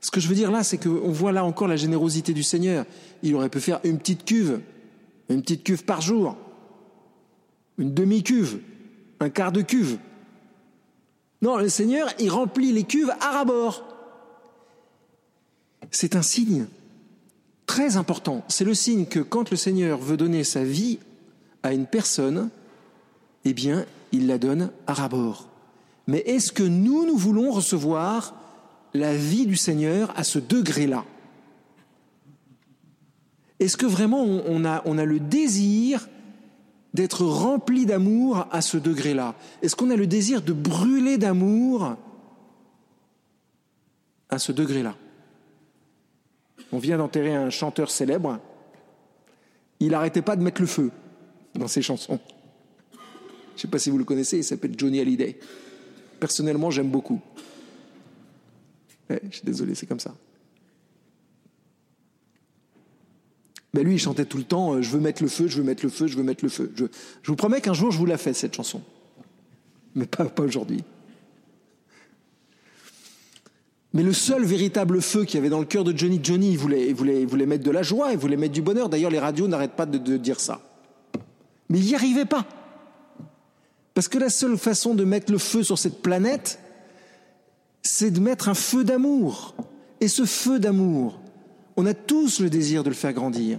Ce 0.00 0.10
que 0.10 0.20
je 0.20 0.28
veux 0.28 0.34
dire 0.34 0.50
là, 0.50 0.62
c'est 0.62 0.76
qu'on 0.76 1.10
voit 1.10 1.32
là 1.32 1.44
encore 1.44 1.66
la 1.66 1.76
générosité 1.76 2.34
du 2.34 2.42
Seigneur. 2.42 2.84
Il 3.22 3.34
aurait 3.34 3.48
pu 3.48 3.58
faire 3.58 3.80
une 3.84 3.98
petite 3.98 4.26
cuve, 4.26 4.60
une 5.30 5.40
petite 5.40 5.64
cuve 5.64 5.84
par 5.84 6.02
jour, 6.02 6.36
une 7.78 7.94
demi-cuve, 7.94 8.60
un 9.20 9.30
quart 9.30 9.50
de 9.50 9.62
cuve. 9.62 9.96
Non, 11.40 11.56
le 11.56 11.70
Seigneur, 11.70 12.10
il 12.18 12.30
remplit 12.30 12.72
les 12.72 12.84
cuves 12.84 13.12
à 13.20 13.30
rabord. 13.30 13.84
C'est 15.90 16.16
un 16.16 16.22
signe 16.22 16.66
très 17.64 17.96
important. 17.96 18.44
C'est 18.48 18.64
le 18.64 18.74
signe 18.74 19.06
que 19.06 19.20
quand 19.20 19.50
le 19.50 19.56
Seigneur 19.56 19.98
veut 19.98 20.18
donner 20.18 20.44
sa 20.44 20.64
vie 20.64 20.98
à 21.62 21.72
une 21.72 21.86
personne, 21.86 22.50
eh 23.46 23.54
bien, 23.54 23.86
il 24.12 24.26
la 24.26 24.38
donne 24.38 24.70
à 24.86 24.94
rabord. 24.94 25.48
Mais 26.06 26.18
est-ce 26.20 26.52
que 26.52 26.62
nous, 26.62 27.06
nous 27.06 27.16
voulons 27.16 27.50
recevoir 27.50 28.34
la 28.94 29.14
vie 29.14 29.46
du 29.46 29.56
Seigneur 29.56 30.12
à 30.16 30.24
ce 30.24 30.38
degré-là? 30.38 31.04
Est-ce 33.60 33.76
que 33.76 33.86
vraiment 33.86 34.22
on 34.22 34.64
a, 34.64 34.82
on 34.84 34.98
a 34.98 35.04
le 35.04 35.20
désir 35.20 36.08
d'être 36.94 37.24
rempli 37.24 37.86
d'amour 37.86 38.46
à 38.50 38.62
ce 38.62 38.78
degré-là? 38.78 39.34
Est-ce 39.62 39.76
qu'on 39.76 39.90
a 39.90 39.96
le 39.96 40.06
désir 40.06 40.42
de 40.42 40.52
brûler 40.52 41.18
d'amour 41.18 41.96
à 44.30 44.38
ce 44.38 44.52
degré-là? 44.52 44.94
On 46.72 46.78
vient 46.78 46.98
d'enterrer 46.98 47.34
un 47.34 47.50
chanteur 47.50 47.90
célèbre. 47.90 48.38
Il 49.80 49.90
n'arrêtait 49.90 50.22
pas 50.22 50.36
de 50.36 50.42
mettre 50.42 50.60
le 50.60 50.66
feu 50.66 50.90
dans 51.54 51.68
ses 51.68 51.82
chansons. 51.82 52.20
Je 53.58 53.62
ne 53.62 53.66
sais 53.66 53.72
pas 53.72 53.80
si 53.80 53.90
vous 53.90 53.98
le 53.98 54.04
connaissez, 54.04 54.36
il 54.36 54.44
s'appelle 54.44 54.74
Johnny 54.78 55.00
Hallyday. 55.00 55.36
Personnellement, 56.20 56.70
j'aime 56.70 56.90
beaucoup. 56.90 57.20
je 59.10 59.16
suis 59.32 59.42
désolé, 59.42 59.74
c'est 59.74 59.86
comme 59.86 59.98
ça. 59.98 60.14
Mais 63.74 63.82
lui, 63.82 63.94
il 63.94 63.98
chantait 63.98 64.26
tout 64.26 64.38
le 64.38 64.44
temps 64.44 64.74
euh, 64.74 64.82
Je 64.82 64.90
veux 64.90 65.00
mettre 65.00 65.24
le 65.24 65.28
feu, 65.28 65.48
je 65.48 65.56
veux 65.56 65.64
mettre 65.64 65.84
le 65.84 65.90
feu, 65.90 66.06
je 66.06 66.16
veux 66.16 66.22
mettre 66.22 66.44
le 66.44 66.50
feu. 66.50 66.72
Je, 66.76 66.84
vous 67.24 67.34
promets 67.34 67.60
qu'un 67.60 67.72
jour, 67.72 67.90
je 67.90 67.98
vous 67.98 68.06
la 68.06 68.16
fais, 68.16 68.32
cette 68.32 68.54
chanson. 68.54 68.80
Mais 69.96 70.06
pas, 70.06 70.28
aujourd'hui. 70.38 70.84
Mais 73.92 74.04
le 74.04 74.12
seul 74.12 74.44
véritable 74.44 75.02
feu 75.02 75.24
qu'il 75.24 75.34
y 75.34 75.38
avait 75.38 75.48
dans 75.48 75.58
le 75.58 75.66
cœur 75.66 75.82
de 75.82 75.96
Johnny, 75.96 76.20
Johnny, 76.22 76.52
il 76.52 76.58
voulait, 76.58 76.86
il 76.86 76.94
voulait, 76.94 77.22
il 77.22 77.26
voulait 77.26 77.46
mettre 77.46 77.64
de 77.64 77.72
la 77.72 77.82
joie, 77.82 78.12
il 78.12 78.18
voulait 78.18 78.36
mettre 78.36 78.54
du 78.54 78.62
bonheur. 78.62 78.88
D'ailleurs, 78.88 79.10
les 79.10 79.18
radios 79.18 79.48
n'arrêtent 79.48 79.74
pas 79.74 79.86
de 79.86 80.16
dire 80.16 80.38
ça. 80.38 80.60
Mais 81.68 81.80
il 81.80 81.86
n'y 81.86 81.96
arrivait 81.96 82.24
pas. 82.24 82.46
Parce 83.98 84.06
que 84.06 84.18
la 84.18 84.30
seule 84.30 84.56
façon 84.56 84.94
de 84.94 85.02
mettre 85.02 85.32
le 85.32 85.38
feu 85.38 85.64
sur 85.64 85.76
cette 85.76 86.02
planète, 86.02 86.60
c'est 87.82 88.12
de 88.12 88.20
mettre 88.20 88.48
un 88.48 88.54
feu 88.54 88.84
d'amour. 88.84 89.56
Et 90.00 90.06
ce 90.06 90.24
feu 90.24 90.60
d'amour, 90.60 91.18
on 91.76 91.84
a 91.84 91.94
tous 91.94 92.38
le 92.38 92.48
désir 92.48 92.84
de 92.84 92.90
le 92.90 92.94
faire 92.94 93.12
grandir. 93.12 93.58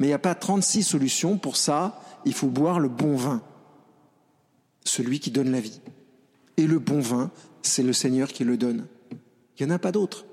Mais 0.00 0.06
il 0.06 0.10
n'y 0.10 0.14
a 0.14 0.18
pas 0.18 0.34
36 0.34 0.82
solutions. 0.82 1.38
Pour 1.38 1.56
ça, 1.56 2.02
il 2.24 2.34
faut 2.34 2.48
boire 2.48 2.80
le 2.80 2.88
bon 2.88 3.14
vin, 3.14 3.42
celui 4.82 5.20
qui 5.20 5.30
donne 5.30 5.52
la 5.52 5.60
vie. 5.60 5.80
Et 6.56 6.66
le 6.66 6.80
bon 6.80 6.98
vin, 6.98 7.30
c'est 7.62 7.84
le 7.84 7.92
Seigneur 7.92 8.26
qui 8.26 8.42
le 8.42 8.56
donne. 8.56 8.88
Il 9.56 9.64
n'y 9.64 9.72
en 9.72 9.76
a 9.76 9.78
pas 9.78 9.92
d'autre. 9.92 10.24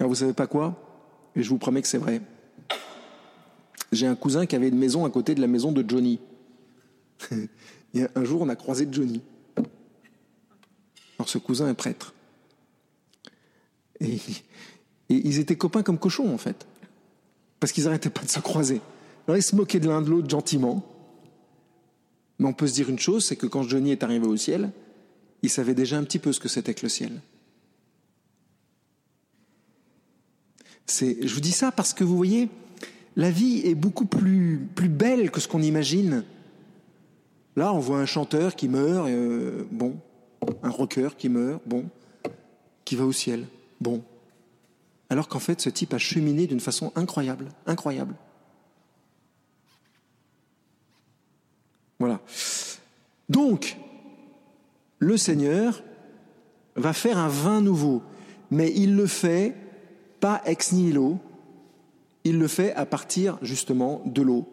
Alors 0.00 0.08
vous 0.08 0.16
savez 0.16 0.32
pas 0.32 0.48
quoi? 0.48 0.74
Et 1.36 1.44
je 1.44 1.50
vous 1.50 1.58
promets 1.58 1.82
que 1.82 1.88
c'est 1.88 1.98
vrai. 1.98 2.20
J'ai 3.92 4.08
un 4.08 4.16
cousin 4.16 4.44
qui 4.44 4.56
avait 4.56 4.70
une 4.70 4.78
maison 4.78 5.04
à 5.04 5.10
côté 5.10 5.36
de 5.36 5.40
la 5.40 5.46
maison 5.46 5.70
de 5.70 5.88
Johnny. 5.88 6.18
Un 8.14 8.24
jour, 8.24 8.42
on 8.42 8.48
a 8.48 8.56
croisé 8.56 8.86
Johnny. 8.90 9.22
Alors 11.18 11.28
ce 11.28 11.38
cousin 11.38 11.68
est 11.68 11.74
prêtre. 11.74 12.14
Et, 14.00 14.18
ils 15.08 15.38
étaient 15.38 15.56
copains 15.56 15.82
comme 15.82 15.98
cochons, 15.98 16.32
en 16.32 16.38
fait. 16.38 16.66
Parce 17.60 17.72
qu'ils 17.72 17.84
n'arrêtaient 17.84 18.10
pas 18.10 18.22
de 18.22 18.28
se 18.28 18.40
croiser. 18.40 18.80
Alors 19.26 19.38
ils 19.38 19.42
se 19.42 19.56
moquaient 19.56 19.80
de 19.80 19.88
l'un 19.88 20.02
de 20.02 20.10
l'autre 20.10 20.28
gentiment. 20.28 20.84
Mais 22.38 22.46
on 22.46 22.52
peut 22.52 22.66
se 22.66 22.74
dire 22.74 22.90
une 22.90 22.98
chose, 22.98 23.24
c'est 23.24 23.36
que 23.36 23.46
quand 23.46 23.62
Johnny 23.62 23.92
est 23.92 24.02
arrivé 24.02 24.26
au 24.26 24.36
ciel, 24.36 24.70
il 25.42 25.48
savait 25.48 25.74
déjà 25.74 25.96
un 25.96 26.04
petit 26.04 26.18
peu 26.18 26.32
ce 26.32 26.40
que 26.40 26.48
c'était 26.48 26.74
que 26.74 26.82
le 26.82 26.88
ciel. 26.88 27.20
je 30.88 31.34
vous 31.34 31.40
dis 31.40 31.52
ça 31.52 31.72
parce 31.72 31.94
que 31.94 32.04
vous 32.04 32.16
voyez, 32.16 32.48
la 33.16 33.30
vie 33.30 33.62
est 33.64 33.74
beaucoup 33.74 34.06
plus, 34.06 34.60
plus 34.74 34.88
belle 34.88 35.30
que 35.30 35.40
ce 35.40 35.48
qu'on 35.48 35.62
imagine. 35.62 36.24
Là, 37.56 37.72
on 37.72 37.78
voit 37.78 37.98
un 37.98 38.06
chanteur 38.06 38.54
qui 38.54 38.68
meurt, 38.68 39.08
euh, 39.08 39.66
bon, 39.70 39.96
un 40.62 40.70
rocker 40.70 41.08
qui 41.16 41.30
meurt, 41.30 41.62
bon, 41.66 41.86
qui 42.84 42.96
va 42.96 43.04
au 43.04 43.12
ciel, 43.12 43.46
bon. 43.80 44.02
Alors 45.08 45.28
qu'en 45.28 45.38
fait, 45.38 45.60
ce 45.60 45.70
type 45.70 45.94
a 45.94 45.98
cheminé 45.98 46.46
d'une 46.46 46.60
façon 46.60 46.92
incroyable, 46.94 47.48
incroyable. 47.66 48.14
Voilà. 51.98 52.20
Donc, 53.30 53.78
le 54.98 55.16
Seigneur 55.16 55.82
va 56.74 56.92
faire 56.92 57.16
un 57.16 57.28
vin 57.28 57.62
nouveau, 57.62 58.02
mais 58.50 58.70
il 58.74 58.96
le 58.96 59.06
fait 59.06 59.56
pas 60.20 60.42
ex 60.44 60.72
nihilo, 60.72 61.18
il 62.24 62.38
le 62.38 62.48
fait 62.48 62.74
à 62.74 62.84
partir 62.84 63.38
justement 63.40 64.02
de 64.04 64.20
l'eau. 64.20 64.46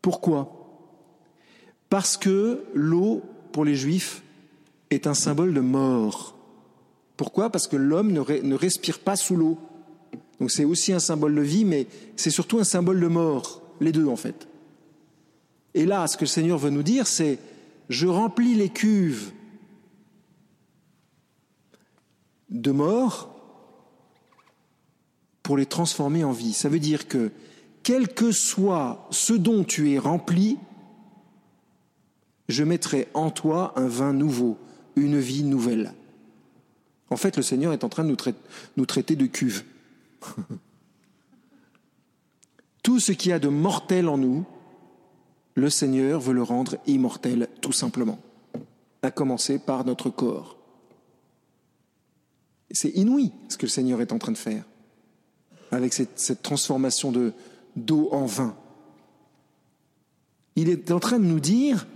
Pourquoi? 0.00 0.61
Parce 1.92 2.16
que 2.16 2.64
l'eau, 2.72 3.20
pour 3.52 3.66
les 3.66 3.74
Juifs, 3.74 4.22
est 4.88 5.06
un 5.06 5.12
symbole 5.12 5.52
de 5.52 5.60
mort. 5.60 6.34
Pourquoi? 7.18 7.50
Parce 7.50 7.68
que 7.68 7.76
l'homme 7.76 8.12
ne, 8.12 8.54
respire 8.54 8.98
pas 8.98 9.14
sous 9.14 9.36
l'eau. 9.36 9.58
Donc 10.40 10.50
c'est 10.50 10.64
aussi 10.64 10.94
un 10.94 10.98
symbole 11.00 11.34
de 11.34 11.42
vie, 11.42 11.66
mais 11.66 11.86
c'est 12.16 12.30
surtout 12.30 12.58
un 12.58 12.64
symbole 12.64 12.98
de 12.98 13.08
mort, 13.08 13.60
les 13.78 13.92
deux 13.92 14.06
en 14.06 14.16
fait. 14.16 14.48
Et 15.74 15.84
là, 15.84 16.06
ce 16.06 16.16
que 16.16 16.22
le 16.22 16.28
Seigneur 16.28 16.56
veut 16.56 16.70
nous 16.70 16.82
dire, 16.82 17.06
c'est 17.06 17.38
je 17.90 18.06
remplis 18.06 18.54
les 18.54 18.70
cuves 18.70 19.32
de 22.48 22.70
mort 22.70 23.36
pour 25.42 25.58
les 25.58 25.66
transformer 25.66 26.24
en 26.24 26.32
vie. 26.32 26.54
Ça 26.54 26.70
veut 26.70 26.80
dire 26.80 27.06
que 27.06 27.32
quel 27.82 28.08
que 28.08 28.32
soit 28.32 29.06
ce 29.10 29.34
dont 29.34 29.62
tu 29.62 29.92
es 29.92 29.98
rempli, 29.98 30.56
je 32.52 32.64
mettrai 32.64 33.08
en 33.14 33.30
toi 33.30 33.72
un 33.76 33.88
vin 33.88 34.12
nouveau, 34.12 34.58
une 34.96 35.18
vie 35.18 35.42
nouvelle. 35.42 35.94
En 37.10 37.16
fait, 37.16 37.36
le 37.36 37.42
Seigneur 37.42 37.72
est 37.72 37.84
en 37.84 37.88
train 37.88 38.04
de 38.04 38.08
nous, 38.76 38.86
traiter, 38.86 39.16
de 39.16 39.26
cuve. 39.26 39.64
Tout 42.82 43.00
ce 43.00 43.12
qui 43.12 43.32
a 43.32 43.38
de 43.38 43.48
mortel 43.48 44.08
en 44.08 44.18
nous, 44.18 44.44
le 45.54 45.68
Seigneur 45.68 46.20
veut 46.20 46.32
le 46.32 46.42
rendre 46.42 46.78
immortel, 46.86 47.48
tout 47.60 47.72
simplement, 47.72 48.18
à 49.02 49.10
commencer 49.10 49.58
par 49.58 49.84
notre 49.84 50.08
corps. 50.08 50.56
C'est 52.70 52.90
inouï 52.90 53.32
ce 53.48 53.58
que 53.58 53.66
le 53.66 53.70
Seigneur 53.70 54.00
est 54.00 54.12
en 54.12 54.18
train 54.18 54.32
de 54.32 54.38
faire 54.38 54.64
avec 55.70 55.92
cette, 55.92 56.42
transformation 56.42 57.12
de 57.12 57.32
d'eau 57.76 58.10
en 58.12 58.26
vin. 58.26 58.54
Il 60.56 60.68
est 60.68 60.90
en 60.90 61.00
train 61.00 61.18
de 61.18 61.24
nous 61.24 61.40
dire, 61.40 61.86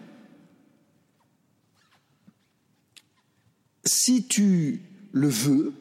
si 3.86 4.26
tu 4.26 4.80
le 5.12 5.28
veux, 5.28 5.72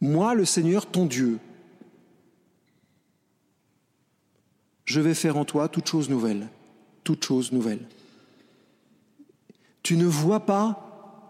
moi 0.00 0.34
le 0.34 0.44
Seigneur 0.44 0.86
ton 0.86 1.06
Dieu, 1.06 1.38
je 4.84 5.00
vais 5.00 5.14
faire 5.14 5.36
en 5.36 5.44
toi 5.44 5.68
toute 5.68 5.88
chose 5.88 6.10
nouvelle, 6.10 6.48
toute 7.02 7.24
chose 7.24 7.52
nouvelle. 7.52 7.86
Tu 9.82 9.96
ne 9.96 10.06
vois 10.06 10.40
pas, 10.40 11.28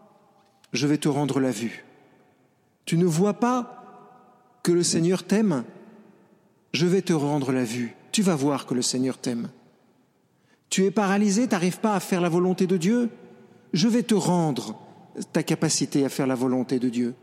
je 0.73 0.87
vais 0.87 0.99
te 0.99 1.09
rendre 1.09 1.41
la 1.41 1.51
vue. 1.51 1.85
Tu 2.85 2.97
ne 2.97 3.07
vois 3.07 3.35
pas, 3.35 3.85
que 4.65 4.73
le 4.73 4.83
Seigneur 4.83 5.23
t'aime, 5.23 5.63
je 6.73 6.87
vais 6.87 7.03
te 7.03 7.13
rendre 7.13 7.53
la 7.53 7.65
vue. 7.65 7.95
Tu 8.11 8.23
vas 8.23 8.35
voir 8.35 8.67
que 8.67 8.75
le 8.75 8.83
Seigneur 8.83 9.19
t'aime. 9.19 9.51
Tu 10.71 10.85
es 10.85 10.91
paralysé, 10.91 11.47
tu 11.47 11.51
n'arrives 11.51 11.81
pas 11.81 11.95
à 11.95 12.01
faire 12.01 12.21
la 12.21 12.29
volonté 12.29 12.67
de 12.67 12.77
Dieu, 12.77 13.11
je 13.75 13.89
vais 13.89 14.05
te 14.05 14.15
rendre 14.15 14.79
ta 15.33 15.43
capacité 15.43 16.05
à 16.05 16.09
faire 16.09 16.27
la 16.27 16.37
volonté 16.37 16.79
de 16.79 16.89
Dieu. 16.89 17.15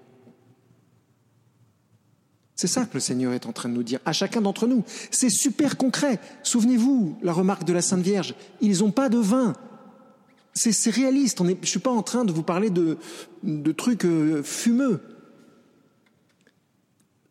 C'est 2.56 2.68
ça 2.68 2.86
que 2.86 2.94
le 2.94 3.00
Seigneur 3.00 3.34
est 3.34 3.48
en 3.48 3.54
train 3.54 3.70
de 3.70 3.74
nous 3.74 3.84
dire 3.84 4.00
à 4.06 4.14
chacun 4.14 4.42
d'entre 4.42 4.68
nous. 4.68 4.84
C'est 5.10 5.30
super 5.32 5.78
concret. 5.78 6.20
Souvenez-vous, 6.44 7.18
la 7.24 7.34
remarque 7.34 7.64
de 7.64 7.74
la 7.74 7.82
Sainte 7.82 8.02
Vierge, 8.02 8.36
ils 8.60 8.80
n'ont 8.80 8.92
pas 8.92 9.10
de 9.10 9.18
vin. 9.18 9.54
C'est 10.54 10.92
réaliste. 10.92 11.40
je 11.40 11.44
ne 11.44 11.66
suis 11.66 11.80
pas 11.80 11.90
en 11.90 12.04
train 12.04 12.26
de 12.26 12.34
vous 12.34 12.44
parler 12.44 12.70
de, 12.70 12.98
trucs 13.72 14.06
euh, 14.06 14.44
fumeux. 14.44 15.00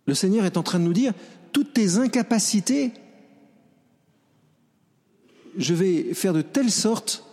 Le 0.07 0.15
Seigneur 0.15 0.47
est 0.47 0.57
en 0.57 0.63
train 0.63 0.79
de 0.79 0.85
nous 0.85 0.95
dire, 0.95 1.13
toutes 1.53 1.75
tes 1.75 1.99
incapacités, 1.99 2.93
je 5.59 5.75
vais 5.75 6.15
faire 6.15 6.33
de 6.33 6.43
telle 6.43 6.71
sorte 6.71 7.30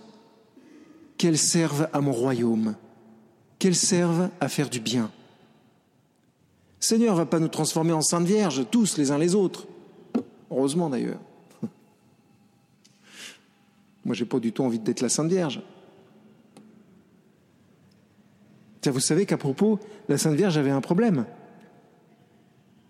qu'elles 1.17 1.37
servent 1.37 1.89
à 1.93 2.01
mon 2.01 2.11
royaume, 2.11 2.75
qu'elles 3.59 3.75
servent 3.75 4.29
à 4.39 4.49
faire 4.49 4.69
du 4.69 4.79
bien. 4.79 5.11
Seigneur 6.79 7.13
ne 7.13 7.19
va 7.19 7.25
pas 7.25 7.39
nous 7.39 7.47
transformer 7.47 7.93
en 7.93 8.01
saintes 8.01 8.27
vierges, 8.27 8.65
tous 8.69 8.97
les 8.97 9.11
uns 9.11 9.17
les 9.17 9.33
autres. 9.35 9.67
Heureusement 10.51 10.89
d'ailleurs. 10.89 11.19
Moi, 14.05 14.13
j'ai 14.15 14.25
pas 14.25 14.39
du 14.39 14.51
tout 14.51 14.63
envie 14.63 14.79
d'être 14.79 15.01
la 15.01 15.09
Sainte 15.09 15.29
Vierge. 15.29 15.61
Tiens, 18.81 18.91
vous 18.91 18.99
savez 18.99 19.25
qu'à 19.25 19.37
propos, 19.37 19.79
la 20.07 20.17
Sainte 20.17 20.35
Vierge 20.35 20.57
avait 20.57 20.71
un 20.71 20.81
problème 20.81 21.25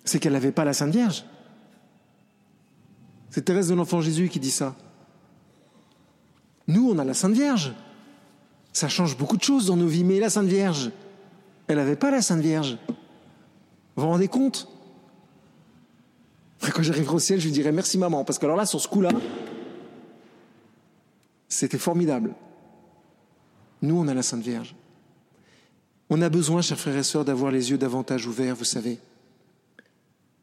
c'est 0.08 0.20
qu'elle 0.20 0.34
n'avait 0.34 0.52
pas 0.52 0.66
la 0.66 0.74
Sainte 0.74 0.92
Vierge. 0.92 1.26
C'est 3.30 3.44
Thérèse 3.44 3.70
de 3.70 3.76
l'Enfant 3.76 4.02
Jésus 4.02 4.30
qui 4.30 4.40
dit 4.40 4.52
ça. 4.52 4.76
Nous, 6.68 6.90
on 6.90 6.98
a 6.98 7.04
la 7.04 7.14
Sainte 7.14 7.34
Vierge. 7.34 7.74
Ça 8.78 8.90
change 8.90 9.18
beaucoup 9.18 9.38
de 9.38 9.42
choses 9.42 9.66
dans 9.66 9.76
nos 9.76 9.88
vies, 9.88 10.04
mais 10.04 10.20
la 10.20 10.30
Sainte 10.30 10.46
Vierge, 10.46 10.92
elle 11.66 11.78
n'avait 11.78 11.96
pas 11.96 12.12
la 12.12 12.22
Sainte 12.22 12.42
Vierge. 12.42 12.78
Vous 13.96 14.04
vous 14.04 14.08
rendez 14.08 14.28
compte? 14.28 14.68
Quand 16.62 16.84
j'arriverai 16.84 17.16
au 17.16 17.18
ciel, 17.18 17.40
je 17.40 17.46
lui 17.46 17.52
dirai 17.52 17.72
merci 17.72 17.98
maman, 17.98 18.24
parce 18.24 18.38
que 18.38 18.46
alors 18.46 18.56
là, 18.56 18.68
sur 18.68 18.80
ce 18.80 18.88
coup-là, 18.88 19.10
c'était 21.50 21.80
formidable. 21.80 22.36
Nous, 23.82 24.00
on 24.00 24.08
a 24.08 24.14
la 24.14 24.22
Sainte 24.22 24.44
Vierge. 24.44 24.76
On 26.12 26.22
a 26.22 26.30
besoin, 26.30 26.62
chers 26.62 26.78
frères 26.78 26.98
et 26.98 27.02
sœurs, 27.02 27.26
d'avoir 27.26 27.50
les 27.50 27.72
yeux 27.72 27.80
davantage 27.80 28.28
ouverts, 28.28 28.56
vous 28.56 28.64
savez 28.64 29.00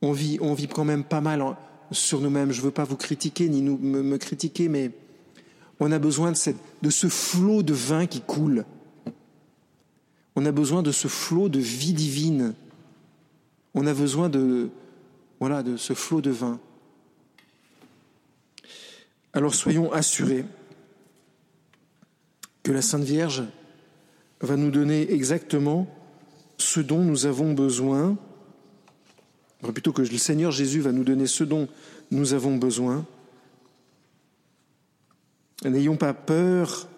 on 0.03 0.11
vit, 0.11 0.39
on 0.41 0.55
vit 0.55 0.67
quand 0.67 0.85
même 0.85 1.05
pas 1.05 1.21
mal 1.21 1.57
sur 1.93 2.21
nous-mêmes. 2.21 2.51
Je 2.51 2.59
ne 2.59 2.65
veux 2.65 2.73
pas 2.73 2.83
vous 2.83 2.97
critiquer 2.97 3.49
ni 3.49 3.63
nous, 3.63 3.79
me, 3.79 4.17
critiquer, 4.19 4.69
mais 4.69 4.91
on 5.85 5.93
a 5.93 5.99
besoin 5.99 6.33
de, 6.33 6.91
ce 6.91 7.09
flot 7.09 7.63
de 7.63 7.75
vin 7.75 8.07
qui 8.07 8.23
coule. 8.23 8.65
On 10.35 10.47
a 10.47 10.51
besoin 10.51 10.83
de 10.83 10.91
ce 10.93 11.09
flot 11.09 11.51
de 11.51 11.59
vie 11.59 11.93
divine. 11.93 12.55
On 13.75 13.87
a 13.87 13.93
besoin 13.93 14.31
de, 14.31 14.71
voilà, 15.41 15.63
de 15.63 15.77
ce 15.77 15.93
flot 15.93 16.23
de 16.23 16.31
vin. 16.31 16.59
Alors 19.35 19.55
soyons 19.55 19.93
assurés 19.93 20.47
que 22.63 22.73
la 22.73 22.81
Sainte 22.81 23.05
Vierge 23.05 23.43
va 24.41 24.57
nous 24.57 24.71
donner 24.71 25.13
exactement 25.13 25.87
ce 26.57 26.81
dont 26.81 27.03
nous 27.03 27.27
avons 27.27 27.53
besoin 27.53 28.17
plutôt 29.61 29.93
que 29.93 30.01
le 30.01 30.17
Seigneur 30.17 30.51
Jésus 30.51 30.81
va 30.81 30.93
nous 30.93 31.05
donner 31.05 31.27
ce 31.27 31.45
dont 31.45 31.69
nous 32.11 32.33
avons 32.33 32.57
besoin. 32.57 33.05
N'ayons 35.63 35.97
pas 35.97 36.15
peur 36.15 36.89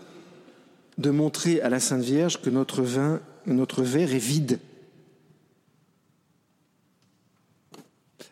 de 0.99 1.11
montrer 1.11 1.61
à 1.61 1.69
la 1.69 1.81
Sainte 1.81 2.03
Vierge 2.03 2.41
que 2.41 2.51
notre 2.51 2.83
vin, 2.83 3.21
notre 3.47 3.83
verre 3.83 4.15
est 4.15 4.19
vide. 4.19 4.61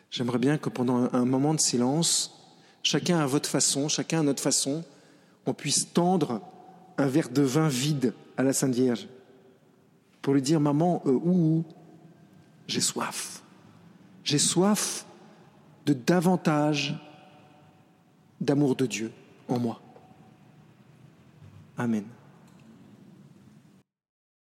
J'aimerais 0.09 0.39
bien 0.39 0.57
que 0.57 0.69
pendant 0.69 1.13
un 1.13 1.25
moment 1.25 1.53
de 1.53 1.59
silence, 1.59 2.41
chacun 2.81 3.19
à 3.19 3.25
votre 3.25 3.49
façon, 3.49 3.87
chacun 3.87 4.21
à 4.21 4.23
notre 4.23 4.41
façon, 4.41 4.83
on 5.45 5.53
puisse 5.53 5.93
tendre 5.93 6.41
un 6.97 7.07
verre 7.07 7.29
de 7.29 7.41
vin 7.41 7.67
vide 7.67 8.13
à 8.37 8.43
la 8.43 8.53
Sainte 8.53 8.73
Vierge 8.73 9.07
pour 10.25 10.33
lui 10.33 10.41
dire 10.41 10.59
Maman, 10.59 11.03
euh, 11.05 11.61
j'ai 12.65 12.81
soif. 12.81 13.43
J'ai 14.23 14.39
soif 14.39 15.05
de 15.85 15.93
davantage 15.93 16.95
d'amour 18.41 18.75
de 18.75 18.87
Dieu 18.87 19.11
en 19.47 19.59
moi. 19.59 19.79
Amen. 21.77 22.14